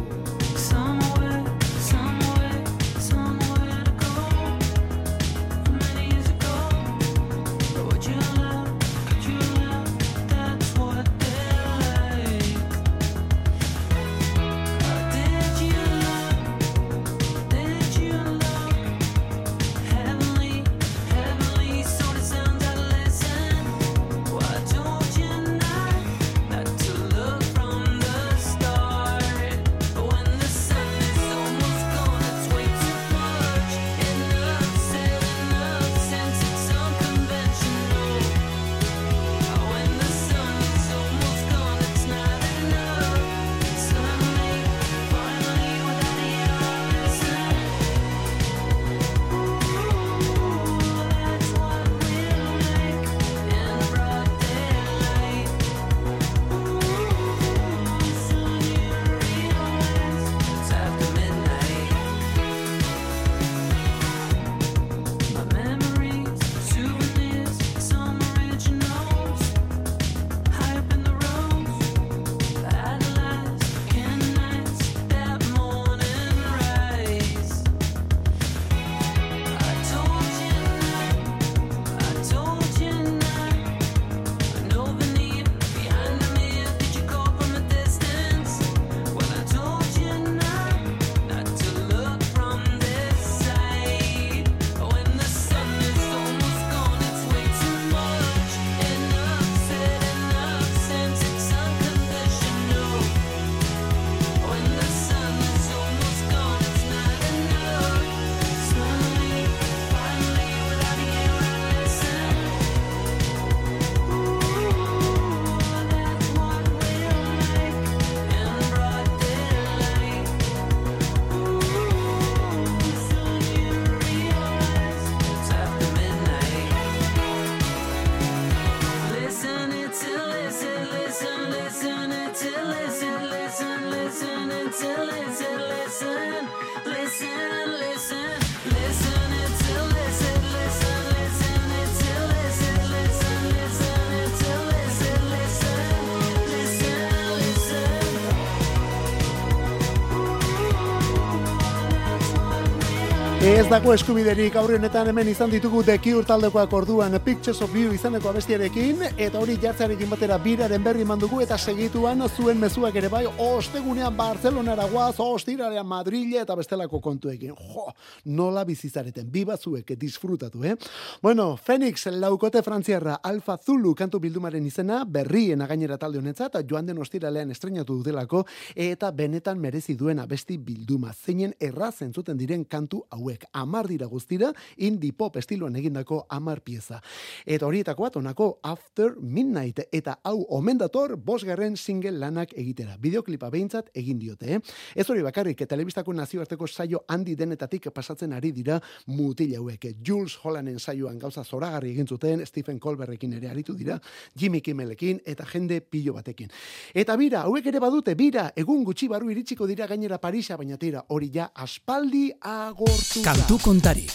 Ez 153.56 153.64
dago 153.70 153.94
eskubiderik 153.96 154.52
aurrenetan 154.60 155.08
hemen 155.08 155.30
izan 155.32 155.48
ditugu 155.48 155.80
The 155.80 155.94
Cure 156.04 156.26
taldekoak 156.28 156.74
orduan 156.76 157.14
Pictures 157.24 157.62
of 157.64 157.72
You 157.72 157.94
izaneko 157.96 158.28
abestiarekin 158.28 158.98
eta 159.16 159.40
hori 159.40 159.54
jartzarekin 159.62 160.10
batera 160.12 160.36
biraren 160.44 160.82
berri 160.84 161.06
mandugu 161.08 161.40
eta 161.40 161.56
segituan 161.56 162.20
zuen 162.28 162.60
mezuak 162.60 162.98
ere 163.00 163.08
bai 163.08 163.22
ostegunean 163.24 164.12
Barcelonara 164.16 164.84
guaz, 164.90 165.14
ostiralean 165.24 165.86
Madrile 165.88 166.42
eta 166.42 166.52
bestelako 166.54 167.00
kontuekin. 167.00 167.54
Jo, 167.56 167.86
nola 168.26 168.66
bizizareten, 168.68 169.30
biba 169.32 169.56
zuek 169.56 169.94
disfrutatu, 169.96 170.62
eh? 170.62 170.76
Bueno, 171.22 171.56
Phoenix 171.56 172.04
laukote 172.12 172.60
frantziarra 172.62 173.16
Alfa 173.22 173.56
Zulu 173.56 173.94
kantu 173.94 174.20
bildumaren 174.20 174.66
izena 174.66 175.00
berrien 175.06 175.64
gainera 175.64 175.96
talde 175.96 176.20
honetzat 176.20 176.60
joan 176.68 176.92
den 176.92 177.00
ostiralean 177.00 177.56
estrenatu 177.56 177.96
dutelako 178.02 178.44
eta 178.74 179.10
benetan 179.12 179.58
merezi 179.58 179.96
duen 179.96 180.20
abesti 180.20 180.58
bilduma. 180.58 181.14
Zeinen 181.14 181.56
erraz 181.58 182.02
entzuten 182.02 182.36
diren 182.36 182.68
kantu 182.68 183.06
hauek 183.08 183.45
amar 183.52 183.88
dira 183.88 184.06
guztira, 184.06 184.52
indie 184.76 185.12
pop 185.12 185.37
estiloan 185.37 185.76
egindako 185.76 186.24
amar 186.30 186.62
pieza. 186.62 187.00
Eta 187.44 187.66
horietako 187.66 188.02
bat 188.02 188.16
onako 188.16 188.48
After 188.62 189.16
Midnight, 189.20 189.87
eta 189.92 190.18
hau 190.24 190.46
omendator 190.56 191.16
bosgarren 191.16 191.76
single 191.76 192.16
lanak 192.18 192.52
egitera. 192.56 192.96
Bideoklipa 193.00 193.50
behintzat 193.50 193.90
egin 193.94 194.18
diote, 194.18 194.54
eh? 194.54 194.61
Ez 194.94 195.09
hori 195.11 195.22
bakarrik, 195.22 195.66
telebistako 195.68 196.12
nazioarteko 196.12 196.66
saio 196.66 197.04
handi 197.09 197.35
denetatik 197.37 197.90
pasatzen 197.94 198.32
ari 198.32 198.52
dira 198.52 198.80
mutil 199.06 199.54
hauek. 199.56 199.88
Jules 200.04 200.38
Hollanen 200.42 200.78
saioan 200.78 201.18
gauza 201.18 201.44
zoragarri 201.44 201.92
egin 201.94 202.06
zuten, 202.06 202.44
Stephen 202.46 202.78
Colberrekin 202.80 203.37
ere 203.38 203.50
aritu 203.50 203.74
dira, 203.74 203.98
Jimmy 204.35 204.61
Kimmelekin, 204.61 205.20
eta 205.24 205.46
jende 205.52 205.80
pilo 205.80 206.14
batekin. 206.16 206.50
Eta 206.94 207.16
bira, 207.16 207.44
hauek 207.46 207.66
ere 207.66 207.80
badute, 207.82 208.14
bira, 208.18 208.48
egun 208.56 208.85
gutxi 208.85 209.09
baru 209.09 209.30
iritsiko 209.30 209.66
dira 209.66 209.87
gainera 209.87 210.18
Parisa, 210.22 210.56
baina 210.56 210.78
tira, 210.80 211.04
hori 211.09 211.30
ja 211.35 211.50
aspaldi 211.54 212.30
agortu. 212.40 213.22
Kantu 213.37 213.59
kontari. 213.61 214.07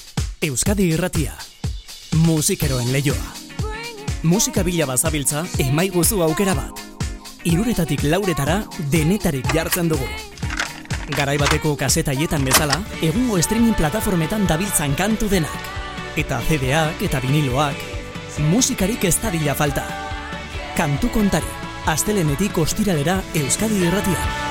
Euskadi 0.42 0.88
irratia. 0.96 1.36
Musikeroen 2.26 2.90
leioa. 2.90 3.36
Musika 4.26 4.64
bila 4.66 4.88
bazabiltza, 4.90 5.44
emai 5.62 5.92
guzu 5.94 6.24
aukera 6.26 6.56
bat. 6.58 6.82
Iruretatik 7.46 8.02
lauretara, 8.10 8.64
denetarik 8.90 9.46
jartzen 9.54 9.94
dugu. 9.94 10.08
Garai 11.14 11.38
bateko 11.38 11.76
kasetaietan 11.78 12.42
bezala, 12.50 12.82
egungo 13.06 13.38
streaming 13.46 13.78
plataformetan 13.78 14.48
dabiltzan 14.50 14.98
kantu 14.98 15.30
denak. 15.30 15.70
Eta 16.18 16.42
CD-ak 16.50 17.06
eta 17.06 17.22
viniloak, 17.22 17.78
musikarik 18.50 19.06
ez 19.06 19.20
falta. 19.56 19.86
Kantu 20.76 21.10
kontari. 21.10 21.60
Astelenetik 21.86 22.58
ostiralera 22.58 23.22
Euskadi 23.36 23.86
irratia. 23.86 24.51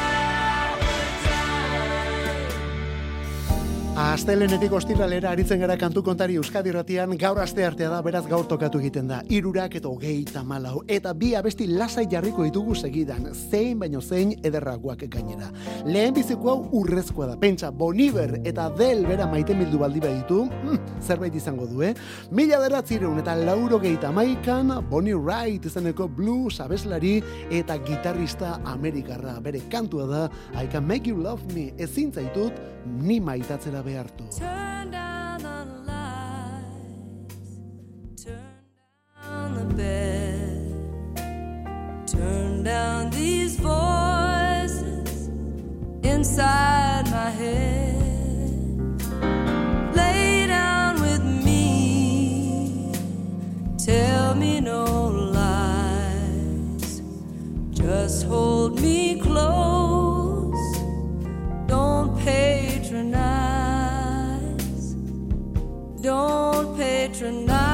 Astelenetik 4.01 4.73
ostiralera 4.73 5.29
aritzen 5.35 5.61
gara 5.61 5.75
kantu 5.77 6.01
kontari 6.01 6.39
Euskadi 6.41 6.73
Ratian 6.73 7.11
gaur 7.21 7.37
aste 7.43 7.67
artea 7.67 7.91
da, 7.93 7.99
beraz 8.01 8.23
gaur 8.31 8.47
tokatu 8.49 8.79
egiten 8.81 9.11
da. 9.11 9.19
Irurak 9.29 9.75
eta 9.77 9.91
hogeita 9.91 10.41
malau. 10.47 10.81
Eta 10.89 11.13
bi 11.13 11.35
abesti 11.37 11.67
lasai 11.69 12.07
jarriko 12.09 12.47
ditugu 12.47 12.73
segidan. 12.75 13.27
Zein 13.35 13.77
baino 13.83 14.01
zein 14.01 14.33
ederragoak 14.41 15.05
gainera. 15.13 15.51
Lehen 15.85 16.17
biziko 16.17 16.49
hau 16.49 16.63
urrezkoa 16.81 17.29
da. 17.29 17.37
Pentsa, 17.43 17.71
Boniver 17.77 18.39
eta 18.41 18.71
Del 18.79 19.05
bera 19.05 19.27
maite 19.29 19.59
mildu 19.59 19.83
baldi 19.83 20.01
ditu. 20.07 20.47
Hmm, 20.63 20.81
zerbait 21.05 21.37
izango 21.37 21.69
du, 21.69 21.83
eh? 21.85 21.93
Mila 22.33 22.63
beratzireun 22.65 23.21
eta 23.21 23.37
lauro 23.37 23.83
geita 23.85 24.15
maikan, 24.17 24.73
Bonnie 24.89 25.19
Wright 25.19 25.69
izeneko 25.69 26.09
blues 26.09 26.57
abeslari 26.65 27.19
eta 27.51 27.77
gitarrista 27.85 28.57
amerikarra. 28.65 29.37
Bere 29.45 29.61
kantua 29.69 30.09
da, 30.09 30.27
I 30.57 30.67
can 30.73 30.89
make 30.89 31.05
you 31.11 31.21
love 31.21 31.45
me. 31.53 31.75
Ezin 31.77 32.15
zaitut, 32.17 32.57
ni 32.87 33.21
maitatzera 33.21 33.85
Turn 33.91 34.93
down 34.93 35.43
the 35.43 35.65
lights, 35.85 37.35
turn 38.25 38.39
down 39.21 39.55
the 39.57 39.65
bed, 39.75 41.17
turn 42.07 42.63
down 42.63 43.11
these 43.11 43.57
voices 43.57 45.29
inside 46.05 47.11
my 47.11 47.31
head. 47.31 47.97
Lay 49.97 50.47
down 50.47 51.01
with 51.01 51.25
me, 51.25 52.93
tell 53.77 54.37
me 54.37 54.61
no 54.61 54.85
lies, 55.37 57.03
just 57.73 58.25
hold 58.25 58.81
me 58.81 59.21
close, 59.21 60.79
don't 61.67 62.17
patronize. 62.19 62.60
Don't 66.01 66.79
patronize 66.79 67.70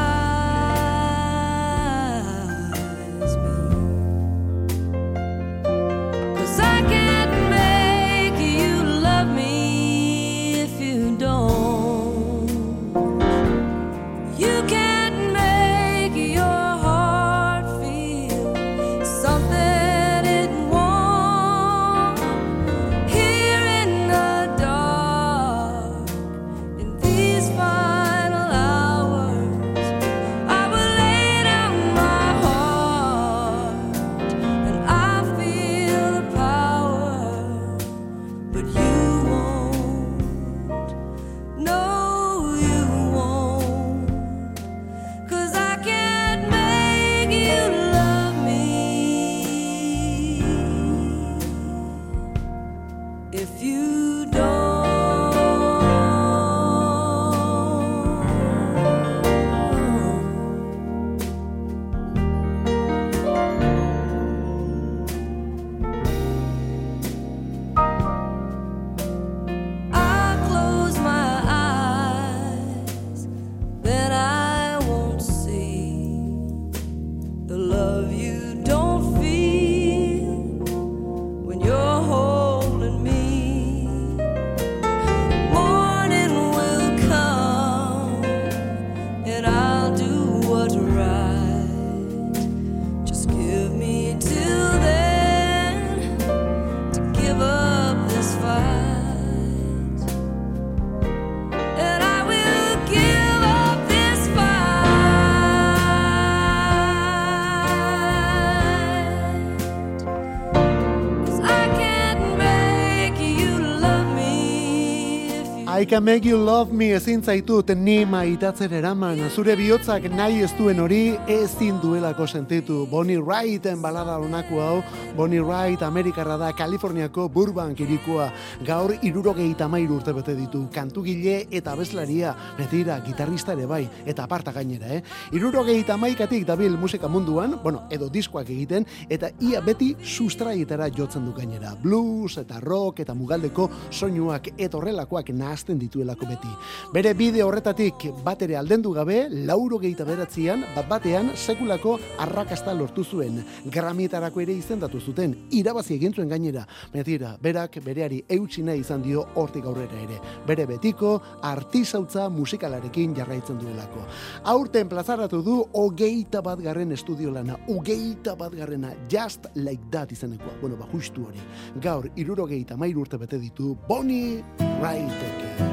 Can 115.89 116.03
make 116.03 116.25
you 116.25 116.37
love 116.37 116.73
me 116.73 116.87
ezin 116.97 117.21
zaitut 117.23 117.69
ni 117.79 118.05
maitatzen 118.05 118.73
eraman. 118.75 119.21
Zure 119.31 119.55
bihotzak 119.55 120.09
nahi 120.11 120.41
ez 120.43 120.51
duen 120.59 120.81
hori 120.83 121.15
ezin 121.31 121.77
duelako 121.79 122.27
sentitu. 122.27 122.81
Bonnie 122.91 123.21
Wrighten 123.23 123.79
balada 123.83 124.17
honako 124.19 124.59
hau. 124.65 124.81
Bonnie 125.17 125.41
Wright 125.41 125.81
Amerikarra 125.83 126.37
da 126.37 126.51
Kaliforniako 126.53 127.31
Burbank 127.33 127.79
irikoa. 127.81 128.27
Gaur 128.67 128.93
irurogeita 129.01 129.65
mairu 129.67 129.97
urte 129.97 130.13
bete 130.13 130.35
ditu. 130.37 130.67
Kantugile 130.73 131.47
eta 131.51 131.73
abeslaria. 131.73 132.35
Betira, 132.59 132.99
gitarrista 133.01 133.55
ere 133.57 133.65
bai. 133.67 133.87
Eta 134.05 134.27
aparta 134.27 134.53
gainera, 134.53 134.91
eh? 134.93 135.01
Irurogeita 135.33 135.97
maikatik 135.97 136.45
dabil 136.47 136.77
musika 136.77 137.09
munduan, 137.09 137.55
bueno, 137.63 137.87
edo 137.89 138.11
diskoak 138.13 138.51
egiten, 138.53 138.85
eta 139.09 139.31
ia 139.41 139.63
beti 139.65 139.95
sustraietara 140.03 140.91
jotzen 140.93 141.25
du 141.25 141.33
gainera. 141.33 141.73
Blues 141.81 142.37
eta 142.37 142.61
rock 142.61 143.01
eta 143.07 143.17
mugaldeko 143.17 143.71
soinuak 143.91 144.53
eta 144.59 144.77
horrelakoak 144.77 145.33
nahazten 145.33 145.81
dituelako 145.81 146.29
beti. 146.29 146.53
Bere 146.93 147.15
bide 147.17 147.43
horretatik 147.43 148.11
bat 148.25 148.45
ere 148.45 148.61
aldendu 148.61 148.93
gabe, 148.93 149.23
lauro 149.49 149.81
gehieta 149.81 150.05
beratzean, 150.05 150.67
bat 150.77 150.93
batean, 150.93 151.33
sekulako 151.37 151.97
arrakasta 152.21 152.77
lortu 152.77 153.05
zuen. 153.05 153.41
Gramietarako 153.73 154.45
ere 154.45 154.53
izendatu 154.53 155.01
zuten, 155.07 155.35
irabazi 155.55 155.95
egin 155.97 156.15
zuen 156.15 156.29
gainera. 156.29 156.65
Metira, 156.95 157.37
berak 157.43 157.79
bereari 157.85 158.23
eutsi 158.37 158.65
nahi 158.67 158.83
izan 158.83 159.03
dio 159.05 159.25
hortik 159.39 159.65
aurrera 159.67 160.01
ere. 160.03 160.19
Bere 160.47 160.67
betiko, 160.67 161.15
artisautza 161.47 162.29
musikalarekin 162.33 163.15
jarraitzen 163.17 163.59
duelako. 163.61 164.05
Aurten 164.53 164.91
plazaratu 164.91 165.43
du 165.47 165.57
hogeita 165.73 166.43
bat 166.43 166.61
garren 166.65 166.93
estudio 166.93 167.31
lana, 167.35 167.59
hogeita 167.69 168.37
bat 168.37 168.55
garrena, 168.57 168.93
just 169.09 169.47
like 169.55 169.91
that 169.91 170.13
izenekoa. 170.13 170.59
Bueno, 170.61 170.77
ba, 170.77 170.89
justu 170.93 171.27
hori. 171.29 171.43
Gaur, 171.83 172.11
irurogeita 172.17 172.77
mairu 172.77 173.07
urte 173.07 173.19
bete 173.23 173.39
ditu, 173.39 173.77
Bonnie 173.89 174.43
Wrightek. 174.81 175.67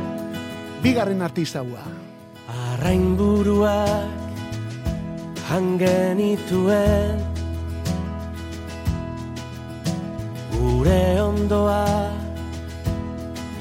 Bigarren 0.83 1.21
artistaua. 1.21 1.83
Arrain 2.53 3.15
buruak 3.17 4.23
hangenituen 5.49 7.42
Gure 10.63 11.19
ondoa 11.19 12.07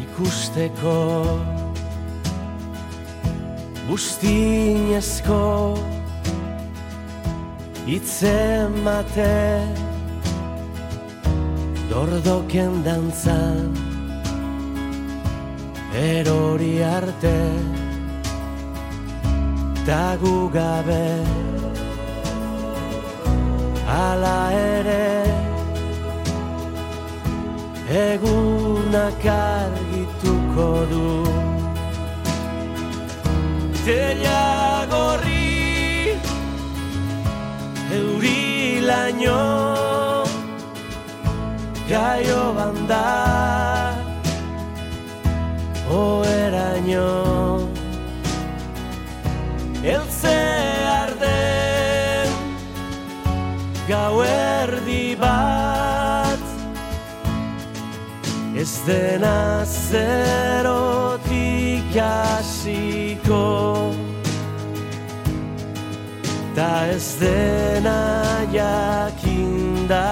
ikusteko. 0.05 0.99
Bustinezko 3.89 5.41
itzemate 7.97 9.35
Dordoken 11.91 12.79
dantzan 12.87 13.75
erori 16.05 16.75
arte 16.87 17.39
Ta 19.85 20.17
gu 20.23 20.49
gabe. 20.55 21.07
Ala 23.91 24.39
ere 24.55 25.52
Egunak 27.93 29.25
argituko 29.29 30.69
du. 30.91 31.09
Tela 33.85 34.87
gorri 34.89 36.17
Euri 37.97 38.81
laino 38.89 40.25
Gaio 41.91 42.43
banda 42.57 43.05
Oeraino. 45.91 47.11
Eltze 49.85 50.39
arden 50.97 52.33
Gauerdi 53.87 55.05
bat 55.21 55.32
Ez 58.83 58.89
dena 58.89 59.65
zerotik 59.65 61.23
hasiko 61.95 63.45
Ta 66.55 66.87
ez 66.87 67.17
dena 67.21 68.43
jakinda 68.53 70.09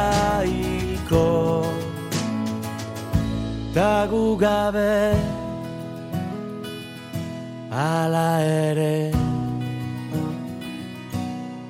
hilko 0.46 1.66
Ta 3.74 4.06
gu 4.06 4.37
gabe 4.37 5.14
Ala 7.72 8.40
ere. 8.42 9.12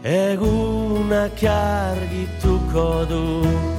Egunak 0.04 1.42
argituko 1.44 3.04
du 3.08 3.69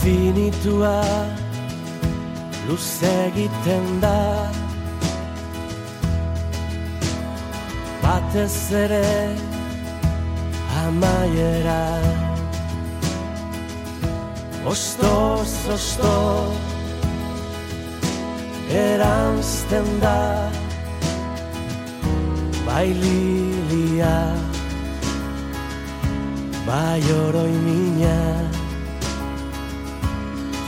Infinitua 0.00 1.04
luze 2.66 3.10
egiten 3.26 4.00
da. 4.00 4.48
Batez 8.00 8.72
ere 8.72 9.36
amaiera. 10.86 11.84
Ostoz, 14.64 15.68
ostoz 15.68 16.56
eranzten 18.72 20.00
da. 20.00 20.48
Bai 22.64 22.88
lilia 22.94 24.16
Bai 26.64 27.02
oroi 27.26 28.59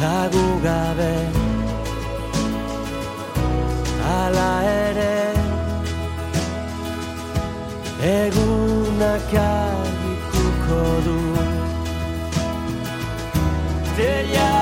Tagu 0.03 0.47
gabe. 0.67 1.15
Ala 4.15 4.53
ere 4.71 5.19
Egunak 8.13 9.35
argituko 9.43 10.81
du. 11.07 11.19
Teia 13.97 14.55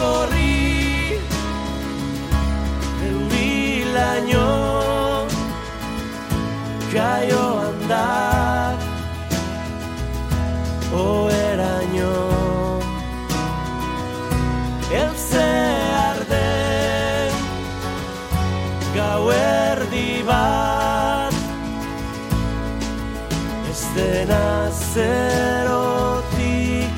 gorri 0.00 1.20
Eurilaino 3.08 4.48
Gaio 6.94 7.44
andar 7.68 8.76
Oeraino 11.04 12.27
Elze 14.90 15.48
arden 16.08 17.32
Gauerdi 18.94 20.24
bat. 20.26 21.34
Ez 23.70 23.84
dena 23.94 24.70
zerotik 24.72 26.28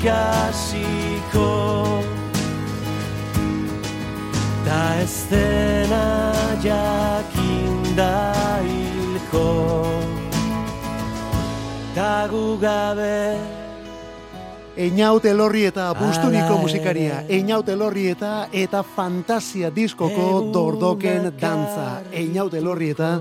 hasiko. 0.07 1.51
Ta 4.65 4.83
ez 5.03 5.17
dena 5.29 6.07
jakinda 6.63 8.15
hilko. 8.63 9.49
Ta 11.95 12.27
gu 12.31 12.45
gabe 12.57 13.50
Einaut 14.81 15.25
elorri 15.29 15.67
eta 15.69 15.91
busturiko 15.93 16.55
Ala 16.55 16.61
musikaria. 16.63 17.19
Einaut 17.29 17.67
elorri 17.69 18.07
eta 18.09 18.47
eta 18.49 18.81
fantasia 18.81 19.69
diskoko 19.75 20.47
dordoken 20.53 21.27
dantza. 21.37 22.01
Einaut 22.09 22.55
elorri 22.57 22.89
eta 22.95 23.11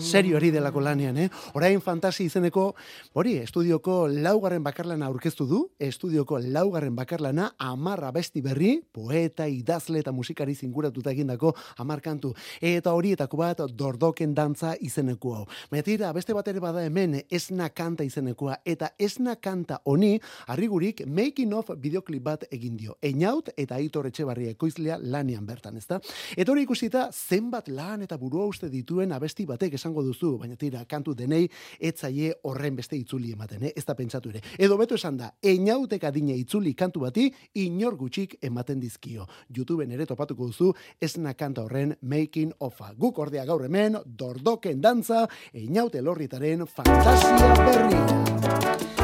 serio 0.00 0.36
ari 0.36 0.50
delako 0.50 0.80
lanean, 0.80 1.16
eh? 1.18 1.28
Orain 1.54 1.80
fantasi 1.80 2.24
izeneko, 2.24 2.74
hori, 3.14 3.36
estudioko 3.44 4.08
laugarren 4.08 4.62
bakarlana 4.64 5.06
aurkeztu 5.06 5.46
du, 5.46 5.60
estudioko 5.78 6.38
laugarren 6.40 6.96
bakarlana 6.96 7.50
amarra 7.58 8.10
besti 8.12 8.40
berri, 8.42 8.80
poeta, 8.92 9.46
idazle 9.46 10.00
eta 10.00 10.12
musikari 10.12 10.54
zinguratuta 10.54 11.12
egindako 11.12 11.54
amar 11.78 12.00
kantu. 12.00 12.32
Eta 12.60 12.94
horietako 12.96 13.40
bat 13.40 13.62
dordoken 13.76 14.34
dantza 14.34 14.74
izeneko 14.80 15.34
hau. 15.36 15.44
Metira, 15.70 16.12
beste 16.16 16.34
bat 16.36 16.48
ere 16.48 16.60
bada 16.60 16.84
hemen 16.84 17.20
esna 17.30 17.68
kanta 17.68 18.04
izenekoa, 18.06 18.60
eta 18.64 18.92
esna 18.98 19.36
kanta 19.36 19.80
honi, 19.84 20.18
arrigurik 20.48 21.04
making 21.06 21.54
of 21.54 21.70
bideoklip 21.76 22.22
bat 22.24 22.44
egin 22.50 22.76
dio. 22.76 22.96
Einaut 23.02 23.50
eta 23.56 23.76
aitor 23.76 24.08
etxebarria 24.10 24.54
ekoizlea 24.56 24.98
lanean 25.00 25.46
bertan, 25.46 25.76
ezta? 25.76 26.00
Eta 26.36 26.52
hori 26.52 26.64
ikusita 26.66 27.08
zenbat 27.12 27.68
lan 27.68 28.02
eta 28.06 28.18
burua 28.18 28.46
uste 28.50 28.70
dituen 28.70 29.12
abesti 29.12 29.46
batek 29.46 29.76
esango 29.90 30.02
duzu, 30.02 30.38
baina 30.38 30.56
tira, 30.56 30.84
kantu 30.86 31.14
denei 31.14 31.48
etzaie 31.80 32.32
horren 32.44 32.76
beste 32.76 32.96
itzuli 32.96 33.32
ematen, 33.32 33.64
eh? 33.64 33.72
ez 33.76 33.84
da 33.84 33.94
pentsatu 33.94 34.30
ere. 34.30 34.40
Edo 34.58 34.76
beto 34.78 34.94
esan 34.94 35.16
da, 35.18 35.32
einautek 35.42 36.04
adine 36.04 36.36
itzuli 36.38 36.74
kantu 36.74 37.00
bati 37.00 37.28
inor 37.54 37.96
gutxik 37.96 38.38
ematen 38.42 38.80
dizkio. 38.80 39.26
YouTubeen 39.56 39.92
ere 39.92 40.06
topatuko 40.06 40.46
duzu 40.46 40.72
esna 41.00 41.34
kanta 41.34 41.64
horren 41.64 41.96
making 42.02 42.52
ofa. 42.60 42.92
Guk 42.96 43.18
ordea 43.18 43.44
gaur 43.44 43.64
hemen, 43.66 43.98
dordoken 44.06 44.80
dantza, 44.80 45.26
einaute 45.54 46.02
lorritaren 46.02 46.66
fantasia 46.66 47.54
berria. 47.66 48.99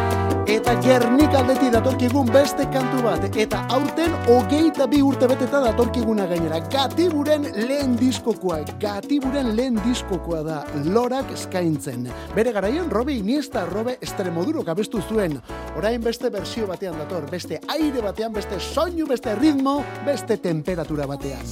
Eta 0.46 0.76
Gernik 0.78 1.32
aldeti 1.34 1.72
datorkigun 1.74 2.28
beste 2.30 2.68
kantu 2.70 3.00
bat. 3.02 3.24
Eta 3.34 3.64
aurten 3.74 4.12
hogeita 4.30 4.86
bi 4.86 5.00
urte 5.02 5.26
beteta 5.26 5.58
datorkiguna 5.64 6.28
gainera. 6.30 6.60
Gatiburen 6.70 7.48
lehen 7.66 7.96
diskokoa. 7.98 8.60
Gatiburen 8.80 9.50
lehen 9.58 9.80
diskokoa 9.82 10.44
da. 10.46 10.60
Lorak 10.86 11.32
eskaintzen. 11.34 12.06
Bere 12.36 12.54
garaian, 12.54 12.86
Robe 12.90 13.16
Iniesta, 13.18 13.64
Robe 13.66 13.96
Estremoduro 14.00 14.62
gabestu 14.62 15.02
zuen. 15.02 15.34
Orain 15.76 16.04
beste 16.04 16.30
bersio 16.30 16.68
batean 16.70 16.94
dator. 17.02 17.26
Beste 17.30 17.58
aire 17.66 18.04
batean, 18.06 18.32
beste 18.32 18.60
soinu, 18.60 19.08
beste 19.10 19.34
ritmo, 19.40 19.80
beste 20.06 20.38
temperatura 20.38 21.10
batean. 21.10 21.42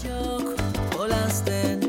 Olasten 1.03 1.84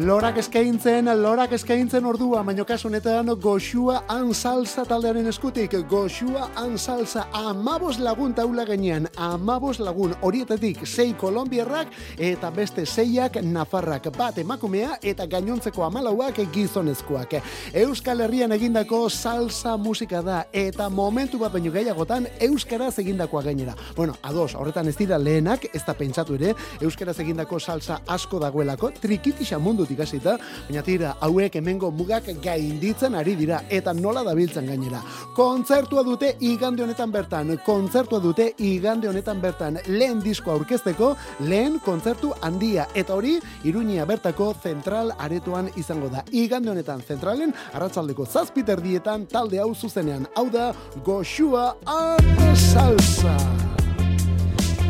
Lorak 0.00 0.38
eskaintzen, 0.40 1.10
lorak 1.20 1.52
eskaintzen 1.52 2.06
ordua, 2.08 2.40
baino 2.46 2.64
kasu 2.64 2.88
honetan 2.88 3.28
goxua 3.36 3.98
an 4.08 4.30
salsa 4.32 4.86
taldearen 4.88 5.26
eskutik, 5.28 5.74
goxua 5.90 6.46
an 6.56 6.78
salsa 6.78 7.26
amabos 7.36 7.98
lagun 8.00 8.32
taula 8.32 8.64
gainean, 8.64 9.10
amabos 9.20 9.76
lagun 9.78 10.14
horietatik 10.24 10.86
sei 10.86 11.12
kolombiarrak 11.12 11.92
eta 12.16 12.48
beste 12.50 12.86
seiak 12.86 13.36
nafarrak, 13.44 14.08
bat 14.16 14.38
emakumea 14.40 14.96
eta 15.02 15.26
gainontzeko 15.26 15.84
amalauak 15.84 16.40
gizonezkoak. 16.54 17.36
Euskal 17.82 18.24
Herrian 18.24 18.56
egindako 18.56 19.02
salsa 19.10 19.76
musika 19.76 20.22
da 20.24 20.46
eta 20.50 20.88
momentu 20.88 21.42
bat 21.44 21.52
baino 21.52 21.74
gehiagotan 21.76 22.30
euskaraz 22.48 22.94
egindakoa 23.04 23.42
gainera. 23.50 23.76
Bueno, 23.96 24.16
ados, 24.22 24.54
horretan 24.54 24.88
ez 24.88 24.96
dira 24.96 25.18
lehenak, 25.18 25.68
ez 25.74 25.84
da 25.84 25.92
pentsatu 25.92 26.40
ere, 26.40 26.56
euskaraz 26.80 27.18
egindako 27.20 27.60
salsa 27.60 28.00
asko 28.08 28.40
dagoelako, 28.40 28.94
trikitisa 29.02 29.60
mundut 29.90 29.98
ikasita, 29.98 30.38
baina 30.68 30.82
tira, 30.82 31.14
hauek 31.20 31.56
hemengo 31.56 31.90
mugak 31.90 32.24
gainditzen 32.42 33.14
ari 33.14 33.36
dira, 33.36 33.62
eta 33.68 33.92
nola 33.92 34.22
dabiltzen 34.24 34.66
gainera. 34.66 35.02
Kontzertua 35.34 36.02
dute 36.04 36.36
igande 36.40 36.82
honetan 36.82 37.10
bertan, 37.10 37.58
kontzertua 37.64 38.20
dute 38.20 38.54
igande 38.58 39.08
honetan 39.08 39.40
bertan, 39.40 39.78
lehen 39.88 40.20
disko 40.20 40.52
aurkezteko, 40.52 41.16
lehen 41.40 41.80
kontzertu 41.80 42.32
handia, 42.42 42.86
eta 42.94 43.14
hori, 43.14 43.38
Iruñia 43.64 44.06
bertako 44.06 44.54
zentral 44.62 45.12
aretoan 45.18 45.70
izango 45.76 46.08
da. 46.08 46.24
Igande 46.32 46.70
honetan 46.70 47.02
zentralen, 47.02 47.54
arratzaldeko 47.74 48.26
zazpiter 48.26 48.80
dietan, 48.80 49.26
talde 49.26 49.60
hau 49.60 49.74
zuzenean, 49.74 50.26
hau 50.36 50.48
da, 50.50 50.72
goxua 51.04 51.74
and 51.86 52.56
salsa 52.56 53.79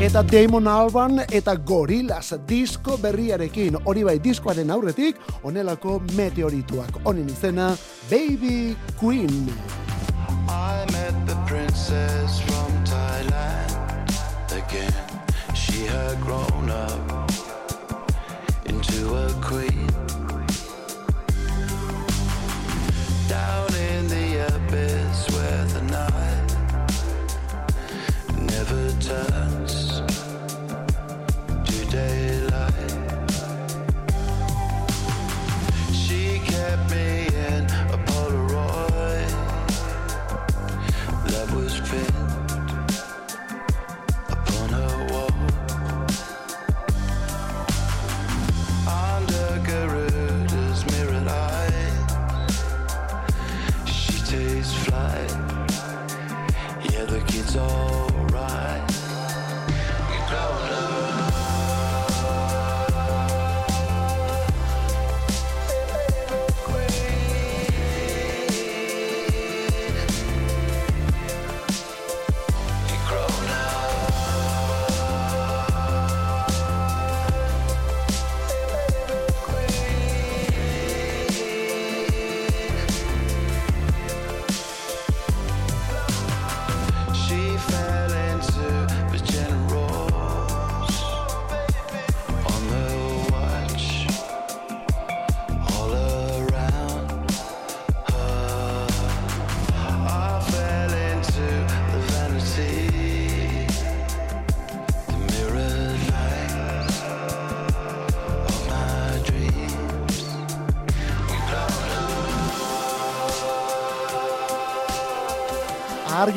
eta 0.01 0.23
Damon 0.23 0.67
Alban 0.67 1.21
eta 1.29 1.53
Gorillaz 1.57 2.33
disko 2.49 2.97
berriarekin. 3.03 3.77
Hori 3.85 4.05
bai 4.05 4.17
diskoaren 4.23 4.71
aurretik, 4.73 5.19
honelako 5.45 5.99
meteorituak. 6.17 7.03
Honen 7.05 7.29
izena, 7.29 7.77
Baby 8.11 8.77
Queen. 8.99 9.53
I 10.49 10.87
met 10.93 11.15
the 11.27 11.37
princess 11.47 12.41
from 12.41 12.73
Thailand 12.85 14.11
again. 14.57 14.95
She 15.55 15.85
had 15.85 16.17
grown 16.25 16.71
up 16.71 17.31
into 18.65 19.15
a 19.17 19.29
queen. 19.45 19.87
Down 23.29 23.75
in 23.75 24.09
the 24.09 24.47
abyss. 24.49 25.00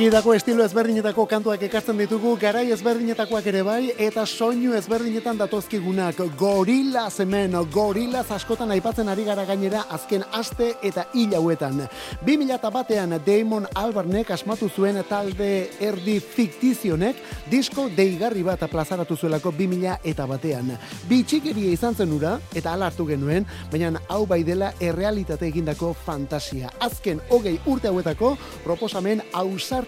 Dago 0.09 0.33
estilo 0.33 0.63
ezberdinetako 0.65 1.23
kantuak 1.29 1.61
ekartzen 1.67 1.99
ditugu, 2.01 2.31
garai 2.41 2.71
ezberdinetakoak 2.73 3.45
ere 3.51 3.59
bai, 3.63 3.91
eta 4.01 4.23
soinu 4.25 4.73
ezberdinetan 4.73 5.37
datozkigunak 5.37 6.17
gorilaz 6.39 7.19
hemen, 7.21 7.53
gorilaz 7.71 8.25
askotan 8.33 8.73
aipatzen 8.73 9.11
ari 9.11 9.23
gara 9.27 9.45
gainera 9.45 9.83
azken 9.93 10.25
aste 10.33 10.71
eta 10.81 11.05
hil 11.13 11.35
hauetan. 11.37 11.83
2000 12.25 12.71
batean 12.73 13.13
Damon 13.25 13.67
Albarnek 13.75 14.31
asmatu 14.33 14.67
zuen 14.67 14.97
talde 15.07 15.69
erdi 15.79 16.17
fiktizionek 16.19 17.21
disko 17.51 17.85
deigarri 17.93 18.41
bat 18.43 18.65
plazaratu 18.71 19.15
zuelako 19.15 19.53
2000 19.53 19.99
eta 20.03 20.25
batean. 20.25 20.73
Bitxikeria 21.07 21.69
izan 21.77 21.93
zen 21.93 22.17
ura, 22.17 22.39
eta 22.55 22.73
ala 22.73 22.89
hartu 22.89 23.05
genuen, 23.05 23.45
baina 23.71 23.93
hau 24.09 24.25
bai 24.25 24.41
dela 24.43 24.73
errealitate 24.81 25.47
egindako 25.53 25.93
fantasia. 25.93 26.73
Azken 26.81 27.21
hogei 27.29 27.59
urte 27.69 27.93
hauetako 27.93 28.35
proposamen 28.65 29.21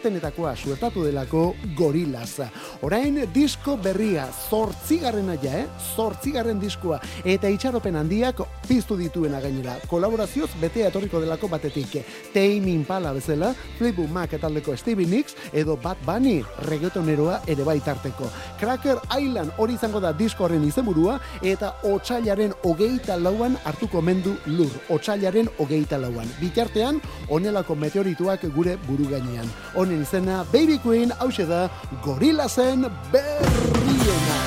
ausartenetakoa 0.06 0.56
suertatu 0.56 1.04
delako 1.04 1.56
gorilaz. 1.76 2.40
Orain 2.86 3.18
disko 3.34 3.76
berria, 3.82 4.28
zortzigarrena 4.50 5.36
ja, 5.42 5.62
eh? 5.64 5.68
Zortzigarren 5.96 6.60
diskoa, 6.62 7.00
eta 7.26 7.50
itxaropen 7.50 7.96
handiak 7.98 8.44
piztu 8.68 8.98
dituena 8.98 9.40
gainera. 9.42 9.78
Kolaborazioz 9.90 10.52
bete 10.62 10.86
etorriko 10.86 11.20
delako 11.20 11.50
batetik. 11.50 11.96
Tame 12.34 12.74
Impala 12.76 13.14
bezala, 13.14 13.54
Fleetwood 13.80 14.12
Mac 14.12 14.36
taldeko 14.42 14.76
Stevie 14.78 15.08
Nicks, 15.08 15.36
edo 15.54 15.76
Bad 15.82 15.98
Bunny 16.06 16.44
reggaetoneroa 16.70 17.42
ere 17.48 17.64
bai 17.64 17.80
tarteko. 17.80 18.30
Cracker 18.60 19.02
Island 19.18 19.58
hori 19.58 19.74
izango 19.74 20.00
da 20.00 20.14
disko 20.14 20.46
horren 20.46 20.68
izenburua, 20.68 21.18
eta 21.42 21.74
otsailaren 21.84 22.54
hogeita 22.64 23.18
lauan 23.18 23.58
hartuko 23.66 24.02
mendu 24.02 24.36
lur. 24.46 24.70
Otsailaren 24.90 25.50
hogeita 25.58 25.98
lauan. 25.98 26.30
Bitartean, 26.40 27.02
onelako 27.30 27.76
meteorituak 27.76 28.46
gure 28.54 28.78
buru 28.86 29.10
gainean. 29.10 29.50
Honen 29.76 29.95
izena, 30.02 30.44
Baby 30.52 30.80
Queen, 30.84 31.12
hause 31.20 31.46
da, 31.48 31.70
Gorillazen 32.04 32.88
berriena. 33.12 34.44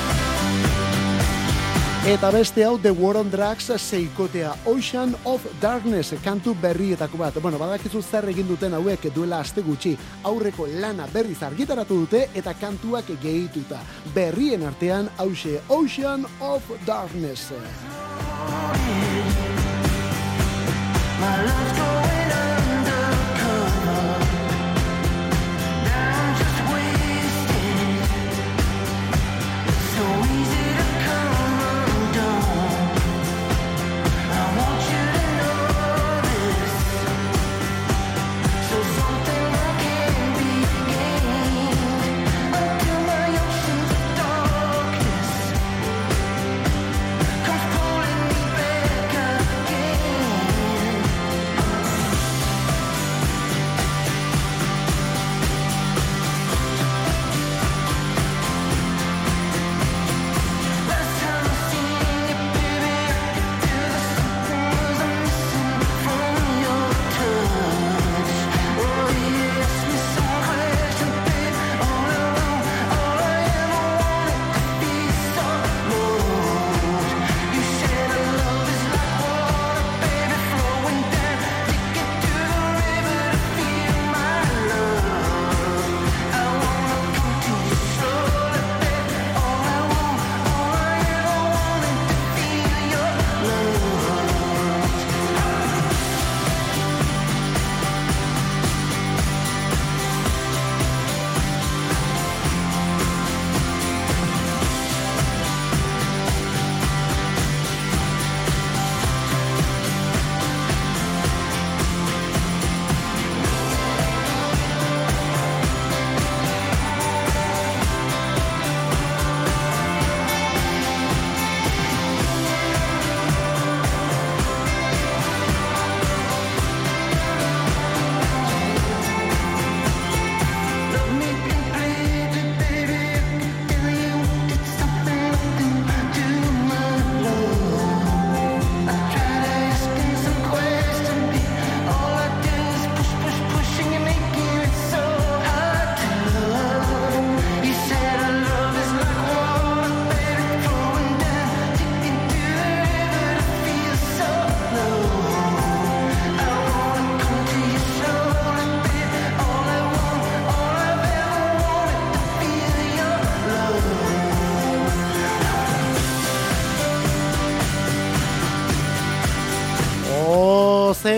Eta 2.07 2.29
beste 2.31 2.63
hau 2.63 2.77
The 2.79 2.93
War 2.95 3.17
on 3.19 3.27
Drugs 3.29 3.67
seikotea 3.83 4.53
Ocean 4.65 5.11
of 5.25 5.43
Darkness 5.61 6.13
kantu 6.23 6.55
berrietako 6.61 7.17
bat. 7.19 7.41
Bueno, 7.41 7.59
badakizu 7.59 8.01
zer 8.01 8.29
egin 8.31 8.47
duten 8.47 8.73
hauek 8.73 9.09
duela 9.13 9.41
aste 9.43 9.61
gutxi. 9.61 9.97
Aurreko 10.23 10.65
lana 10.79 11.05
berriz 11.13 11.41
argitaratu 11.43 11.99
dute 12.05 12.23
eta 12.33 12.53
kantuak 12.55 13.11
gehituta. 13.21 13.81
Berrien 14.15 14.63
artean 14.63 15.09
hause 15.19 15.59
Ocean 15.67 16.25
of 16.39 16.63
Darkness. 16.87 17.51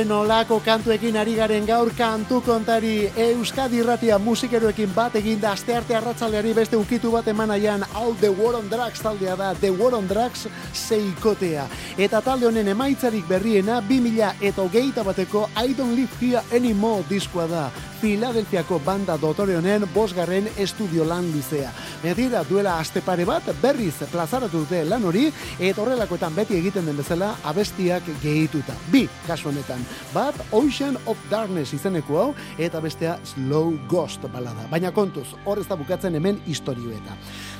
Zen 0.01 0.11
olako 0.11 0.59
kantuekin 0.65 1.17
ari 1.17 1.35
garen 1.37 1.65
gaur 1.67 1.91
kantu 1.97 2.39
kontari 2.41 3.11
Euskadi 3.17 3.77
Irratia 3.83 4.17
musikeroekin 4.19 4.95
bat 4.95 5.15
eginda 5.19 5.51
astearte 5.51 5.95
arratzaleari 5.95 6.53
beste 6.57 6.77
ukitu 6.79 7.11
bat 7.13 7.27
eman 7.27 7.53
aian 7.53 7.85
hau 7.93 8.15
The 8.21 8.31
War 8.33 8.55
on 8.57 8.69
Drugs 8.71 9.03
taldea 9.05 9.35
da 9.37 9.51
The 9.53 9.69
War 9.69 9.93
on 9.93 10.09
Drugs 10.09 10.47
seikotea 10.73 11.67
eta 11.97 12.21
talde 12.25 12.49
honen 12.49 12.73
emaitzarik 12.73 13.29
berriena 13.29 13.77
2000 13.91 14.33
eta 14.41 14.65
hogeita 14.65 15.05
bateko 15.05 15.47
I 15.53 15.77
Don't 15.77 15.93
Live 15.95 16.17
Here 16.21 16.41
Anymore 16.57 17.05
diskoa 17.09 17.47
da 17.47 17.69
Filadelfiako 18.01 18.79
banda 18.81 19.13
dotore 19.21 19.53
honen 19.59 19.83
bosgarren 19.93 20.47
estudio 20.57 21.05
lan 21.05 21.27
luzea. 21.29 21.69
Medira 22.01 22.41
duela 22.49 22.79
aste 22.81 23.03
pare 23.05 23.27
bat 23.29 23.51
berriz 23.61 23.93
plazaratu 24.09 24.63
dute 24.63 24.81
lan 24.89 25.05
hori 25.05 25.27
eta 25.59 25.83
horrelakoetan 25.83 26.33
beti 26.33 26.57
egiten 26.57 26.89
den 26.89 26.97
bezala 26.97 27.35
abestiak 27.45 28.09
gehituta. 28.23 28.73
Bi, 28.89 29.05
kasu 29.27 29.51
honetan. 29.51 29.85
Bat 30.13 30.35
Ocean 30.51 30.97
of 31.05 31.17
Darkness 31.31 31.73
izeneko 31.73 32.19
hau 32.19 32.27
eta 32.59 32.81
bestea 32.83 33.17
Slow 33.23 33.75
Ghost 33.89 34.25
balada. 34.33 34.67
Baina 34.71 34.91
kontuz, 34.91 35.27
hor 35.45 35.61
ez 35.61 35.67
da 35.69 35.77
bukatzen 35.79 36.15
hemen 36.15 36.41
historioeta. 36.47 37.17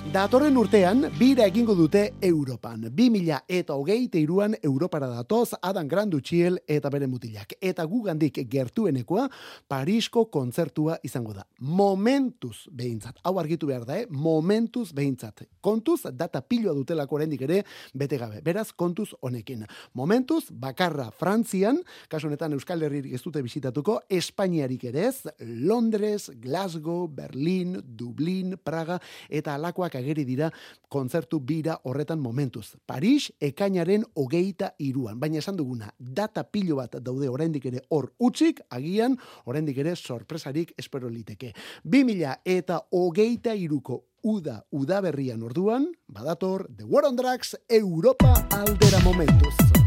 Datorren 0.09 0.57
urtean, 0.57 1.05
bira 1.15 1.45
egingo 1.45 1.75
dute 1.77 2.15
Europan. 2.25 2.87
2000 2.89 3.35
eta 3.53 3.75
hogeite 3.77 4.17
iruan 4.19 4.55
Europara 4.65 5.05
datoz 5.07 5.53
Adam 5.61 5.87
Granduchiel 5.87 6.57
eta 6.67 6.89
bere 6.89 7.05
mutilak. 7.07 7.53
Eta 7.61 7.85
gugandik 7.85 8.39
gertuenekoa 8.49 9.27
Parisko 9.69 10.25
kontzertua 10.33 10.97
izango 11.05 11.35
da. 11.37 11.45
Momentuz 11.59 12.65
behintzat. 12.73 13.19
Hau 13.23 13.37
argitu 13.39 13.69
behar 13.69 13.85
da, 13.85 13.99
eh? 14.01 14.07
Momentuz 14.09 14.89
behintzat. 14.91 15.45
Kontuz, 15.61 16.01
data 16.17 16.41
piloa 16.41 16.73
dutelako 16.73 17.19
oraindik 17.19 17.45
ere 17.45 17.61
bete 17.93 18.17
gabe. 18.17 18.41
Beraz, 18.41 18.71
kontuz 18.73 19.11
honekin. 19.21 19.67
Momentuz, 19.93 20.47
bakarra 20.49 21.11
Frantzian, 21.11 21.77
kasu 22.09 22.27
honetan 22.27 22.57
Euskal 22.57 22.81
Herririk 22.81 23.13
ez 23.13 23.21
dute 23.21 23.45
bisitatuko, 23.45 24.01
Espainiarik 24.09 24.89
ere 24.89 25.05
ez, 25.13 25.29
Londres, 25.39 26.31
Glasgow, 26.41 27.07
Berlin, 27.07 27.77
Dublin, 27.85 28.57
Praga, 28.57 28.97
eta 29.29 29.55
alakoak 29.55 29.90
ageri 29.95 30.25
dira 30.25 30.51
kontzertu 30.89 31.39
bira 31.39 31.79
horretan 31.83 32.19
momentuz. 32.19 32.75
Paris, 32.85 33.31
ekainaren 33.39 34.05
hogeita 34.15 34.73
iruan. 34.79 35.19
Baina 35.19 35.39
esan 35.39 35.57
duguna, 35.57 35.91
data 35.97 36.43
pilo 36.43 36.77
bat 36.79 36.99
daude 37.01 37.29
oraindik 37.29 37.65
ere 37.65 37.83
hor 37.89 38.11
utzik, 38.19 38.61
agian, 38.69 39.17
oraindik 39.45 39.77
ere 39.77 39.95
sorpresarik 39.95 40.73
espero 40.77 41.09
liteke. 41.09 41.53
2000 41.83 42.41
eta 42.45 42.81
hogeita 42.91 43.55
iruko 43.55 44.03
uda, 44.21 44.61
uda 44.71 45.01
berrian 45.01 45.41
orduan, 45.43 45.91
badator, 46.07 46.67
The 46.77 46.85
War 46.85 47.05
on 47.05 47.15
Drugs, 47.15 47.55
Europa 47.67 48.47
aldera 48.51 48.99
momentuz. 49.03 49.80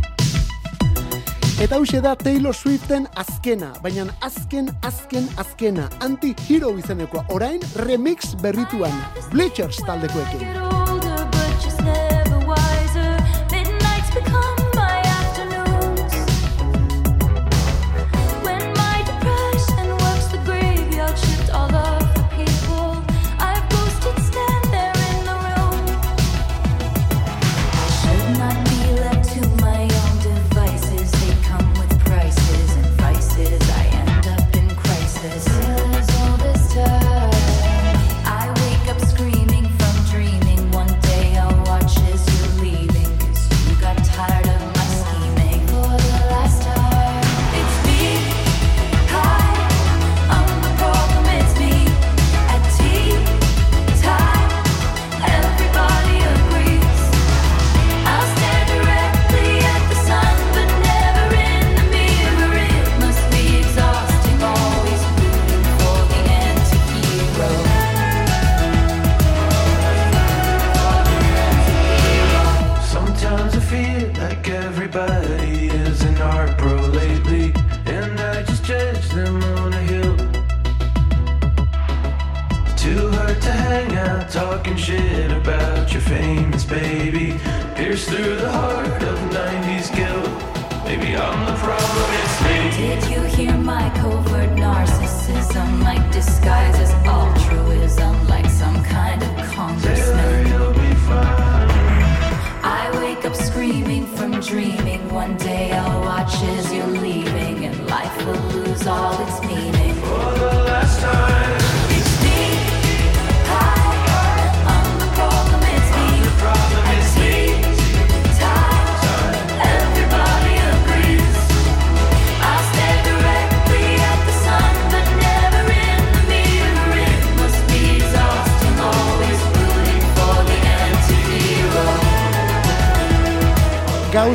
Eta 1.60 1.76
hause 1.76 2.00
da 2.02 2.16
Taylor 2.18 2.54
Swiften 2.54 3.06
azkena, 3.14 3.70
baina 3.82 4.08
azken, 4.26 4.72
azken, 4.82 5.28
azkena, 5.38 5.86
anti-hero 6.02 6.74
izenekoa, 6.78 7.22
orain 7.30 7.62
remix 7.86 8.34
berrituan, 8.42 9.04
Bleachers 9.30 9.78
taldekoekin. 9.86 10.83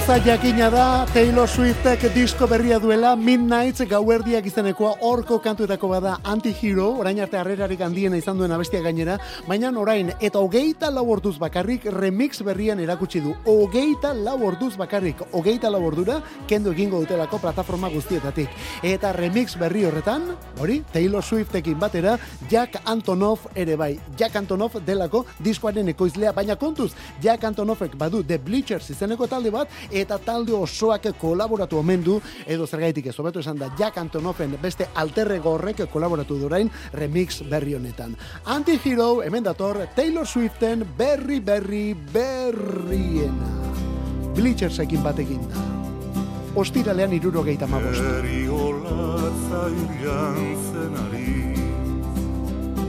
Gauza 0.10 0.26
jakina 0.26 0.72
da 0.72 1.06
Taylor 1.14 1.48
Swiftek 1.48 2.08
disko 2.16 2.48
berria 2.50 2.80
duela 2.82 3.12
Midnights 3.16 3.86
gauerdiak 3.86 4.48
izenekoa 4.50 4.96
horko 5.06 5.38
kantuetako 5.38 5.90
bada 5.92 6.16
Anti-Hero, 6.24 6.88
orain 6.98 7.20
arte 7.22 7.38
harrerarik 7.38 7.84
handiena 7.86 8.18
izan 8.18 8.40
duen 8.40 8.50
abestia 8.52 8.82
gainera, 8.82 9.20
baina 9.46 9.70
orain 9.78 10.10
eta 10.20 10.40
hogeita 10.42 10.90
lau 10.90 11.04
orduz 11.14 11.36
bakarrik 11.38 11.86
remix 11.94 12.42
berrian 12.42 12.80
erakutsi 12.80 13.22
du. 13.22 13.36
Hogeita 13.46 14.16
lau 14.16 14.40
orduz 14.48 14.72
bakarrik, 14.78 15.22
hogeita 15.32 15.70
lau 15.70 15.84
ordura 15.86 16.24
kendu 16.48 16.72
egingo 16.74 17.04
dutelako 17.04 17.38
plataforma 17.38 17.94
guztietatik. 17.94 18.50
Eta 18.82 19.14
remix 19.14 19.60
berri 19.62 19.86
horretan, 19.86 20.26
hori, 20.58 20.80
Taylor 20.92 21.22
Swiftekin 21.22 21.78
batera, 21.78 22.18
Jack 22.50 22.82
Antonoff 22.84 23.46
ere 23.54 23.78
bai. 23.78 24.00
Jack 24.18 24.42
Antonoff 24.42 24.82
delako 24.82 25.28
diskoaren 25.38 25.94
ekoizlea, 25.94 26.34
baina 26.34 26.56
kontuz, 26.56 26.96
Jack 27.22 27.44
Antonoffek 27.44 27.94
badu 27.96 28.24
The 28.24 28.40
Bleachers 28.40 28.90
izeneko 28.90 29.28
talde 29.30 29.54
bat, 29.54 29.70
eta 30.02 30.18
talde 30.24 30.54
osoak 30.54 31.10
kolaboratu 31.20 31.80
omen 31.80 32.04
du, 32.04 32.20
edo 32.48 32.68
zergaitik 32.68 33.10
ez, 33.12 33.16
hobeto 33.20 33.40
esan 33.40 33.60
da, 33.60 33.70
Jack 33.80 33.98
Antonoffen 33.98 34.58
beste 34.62 34.90
alterrego 34.96 35.56
horrek 35.56 35.86
kolaboratu 35.92 36.40
durain 36.40 36.70
remix 36.94 37.42
berri 37.50 37.76
honetan. 37.76 38.16
Anti-Hero, 38.46 39.22
hemen 39.24 39.44
dator, 39.44 39.86
Taylor 39.96 40.28
Swiften 40.28 40.86
berri 40.98 41.40
berri 41.40 41.94
berriena. 41.94 43.56
Bleachersekin 44.36 45.04
batekin 45.04 45.42
da. 45.50 45.68
Ostiralean 46.60 47.14
irurogeita 47.14 47.68
mabost. 47.68 48.02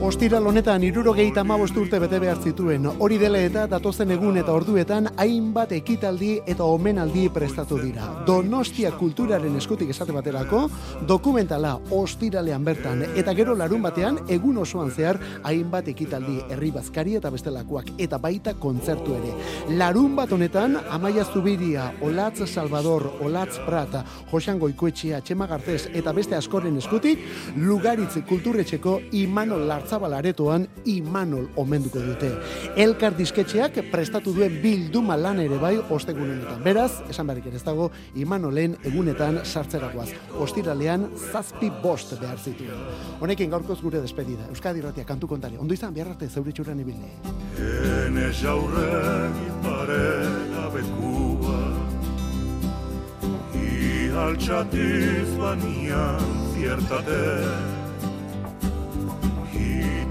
Ostiral 0.01 0.47
honetan 0.49 0.81
irurogeita 0.81 1.43
amabost 1.45 1.75
urte 1.77 1.99
bete 2.01 2.17
behar 2.17 2.39
zituen. 2.41 2.87
Hori 2.89 3.19
dela 3.21 3.37
eta 3.37 3.67
datozen 3.69 4.09
egun 4.15 4.39
eta 4.41 4.49
orduetan 4.57 5.11
hainbat 5.21 5.75
ekitaldi 5.77 6.31
eta 6.49 6.65
omenaldi 6.65 7.27
prestatu 7.29 7.77
dira. 7.77 8.07
Donostia 8.25 8.89
kulturaren 8.97 9.59
eskutik 9.59 9.91
esate 9.93 10.15
baterako, 10.15 10.63
dokumentala 11.07 11.75
ostiralean 11.93 12.65
bertan. 12.65 13.03
Eta 13.13 13.35
gero 13.37 13.53
larun 13.59 13.85
batean, 13.85 14.17
egun 14.27 14.57
osoan 14.63 14.89
zehar, 14.89 15.19
hainbat 15.43 15.93
ekitaldi 15.93 16.39
herri 16.49 16.71
bazkari 16.73 17.19
eta 17.21 17.29
bestelakoak. 17.29 17.93
Eta 18.01 18.17
baita 18.17 18.55
kontzertu 18.57 19.13
ere. 19.19 19.35
Larun 19.77 20.17
bat 20.17 20.33
honetan, 20.33 20.79
Amaia 20.89 21.27
Zubiria, 21.29 21.91
Olatz 22.01 22.47
Salvador, 22.49 23.05
Olatz 23.21 23.59
Prata, 23.67 24.01
Josan 24.33 24.57
Goikoetxea, 24.65 25.21
Txema 25.21 25.45
Gartez 25.45 25.91
eta 25.93 26.11
beste 26.11 26.41
askoren 26.41 26.81
eskutik, 26.81 27.21
Lugaritz 27.61 28.17
kulturretxeko 28.25 28.97
Imanol 29.21 29.69
Lartzabal 29.91 30.13
aretoan 30.15 30.67
Imanol 30.87 31.49
omenduko 31.59 31.99
dute. 31.99 32.29
Elkar 32.79 33.11
disketxeak 33.17 33.75
prestatu 33.91 34.31
duen 34.31 34.53
bilduma 34.63 35.17
lan 35.19 35.41
ere 35.43 35.57
bai 35.59 35.73
ostegun 35.91 36.29
honetan. 36.31 36.61
Beraz, 36.63 37.01
esan 37.11 37.27
beharrik 37.27 37.49
ere 37.49 37.59
ez 37.59 37.63
dago 37.65 37.89
Imanolen 38.15 38.77
egunetan 38.87 39.41
sartzeragoaz. 39.43 40.07
Ostiralean 40.39 41.09
zazpi 41.33 41.67
bost 41.83 42.15
behar 42.21 42.39
zituen. 42.39 42.85
Honekin 43.19 43.51
gaurkoz 43.51 43.81
gure 43.81 43.99
despedida. 43.99 44.47
Euskadi 44.47 44.79
Ratia 44.79 45.03
kantu 45.03 45.27
kontari. 45.27 45.59
Ondo 45.59 45.75
izan 45.75 45.91
behar 45.93 46.13
arte 46.13 46.29
zeuritxuran 46.29 46.79
ibile. 46.79 47.11
Ene 47.59 48.31
jauregi 48.31 49.51
parela 49.65 50.71
bekua 50.71 51.59
I 53.59 54.07
altxatiz 54.23 55.35
banian 55.35 56.33
ziertate 56.55 57.80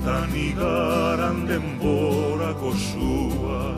Hitan 0.00 0.32
igaran 0.32 1.44
denborako 1.44 2.72
sua 2.72 3.76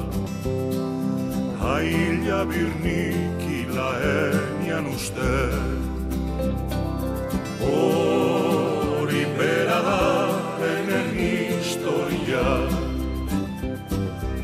Aila 1.58 2.46
birnikila 2.46 3.90
enian 4.06 4.86
uste. 4.86 5.34
Hori 7.58 9.24
bera 9.34 9.80
da 9.88 10.04
enen 10.70 11.10
historia. 11.18 12.46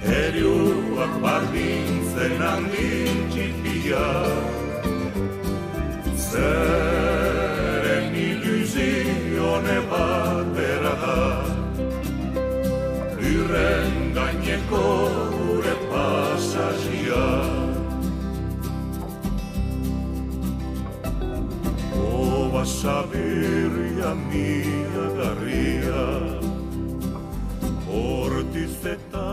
Eriuak 0.03 1.15
bardintzen 1.23 2.43
handin 2.43 3.23
txipia. 3.31 4.07
Zeren 6.27 8.11
ilusione 8.27 9.79
bat 9.91 10.47
bera 10.59 10.95
da 11.07 11.28
Lurren 13.49 14.13
gaineko 14.13 14.81
gure 15.33 15.75
pasazia 15.89 17.29
Oba 21.97 22.65
sabirria 22.67 24.13
mia 24.29 25.07
garria 25.21 26.05
Hortiz 27.89 28.85
eta 28.85 29.29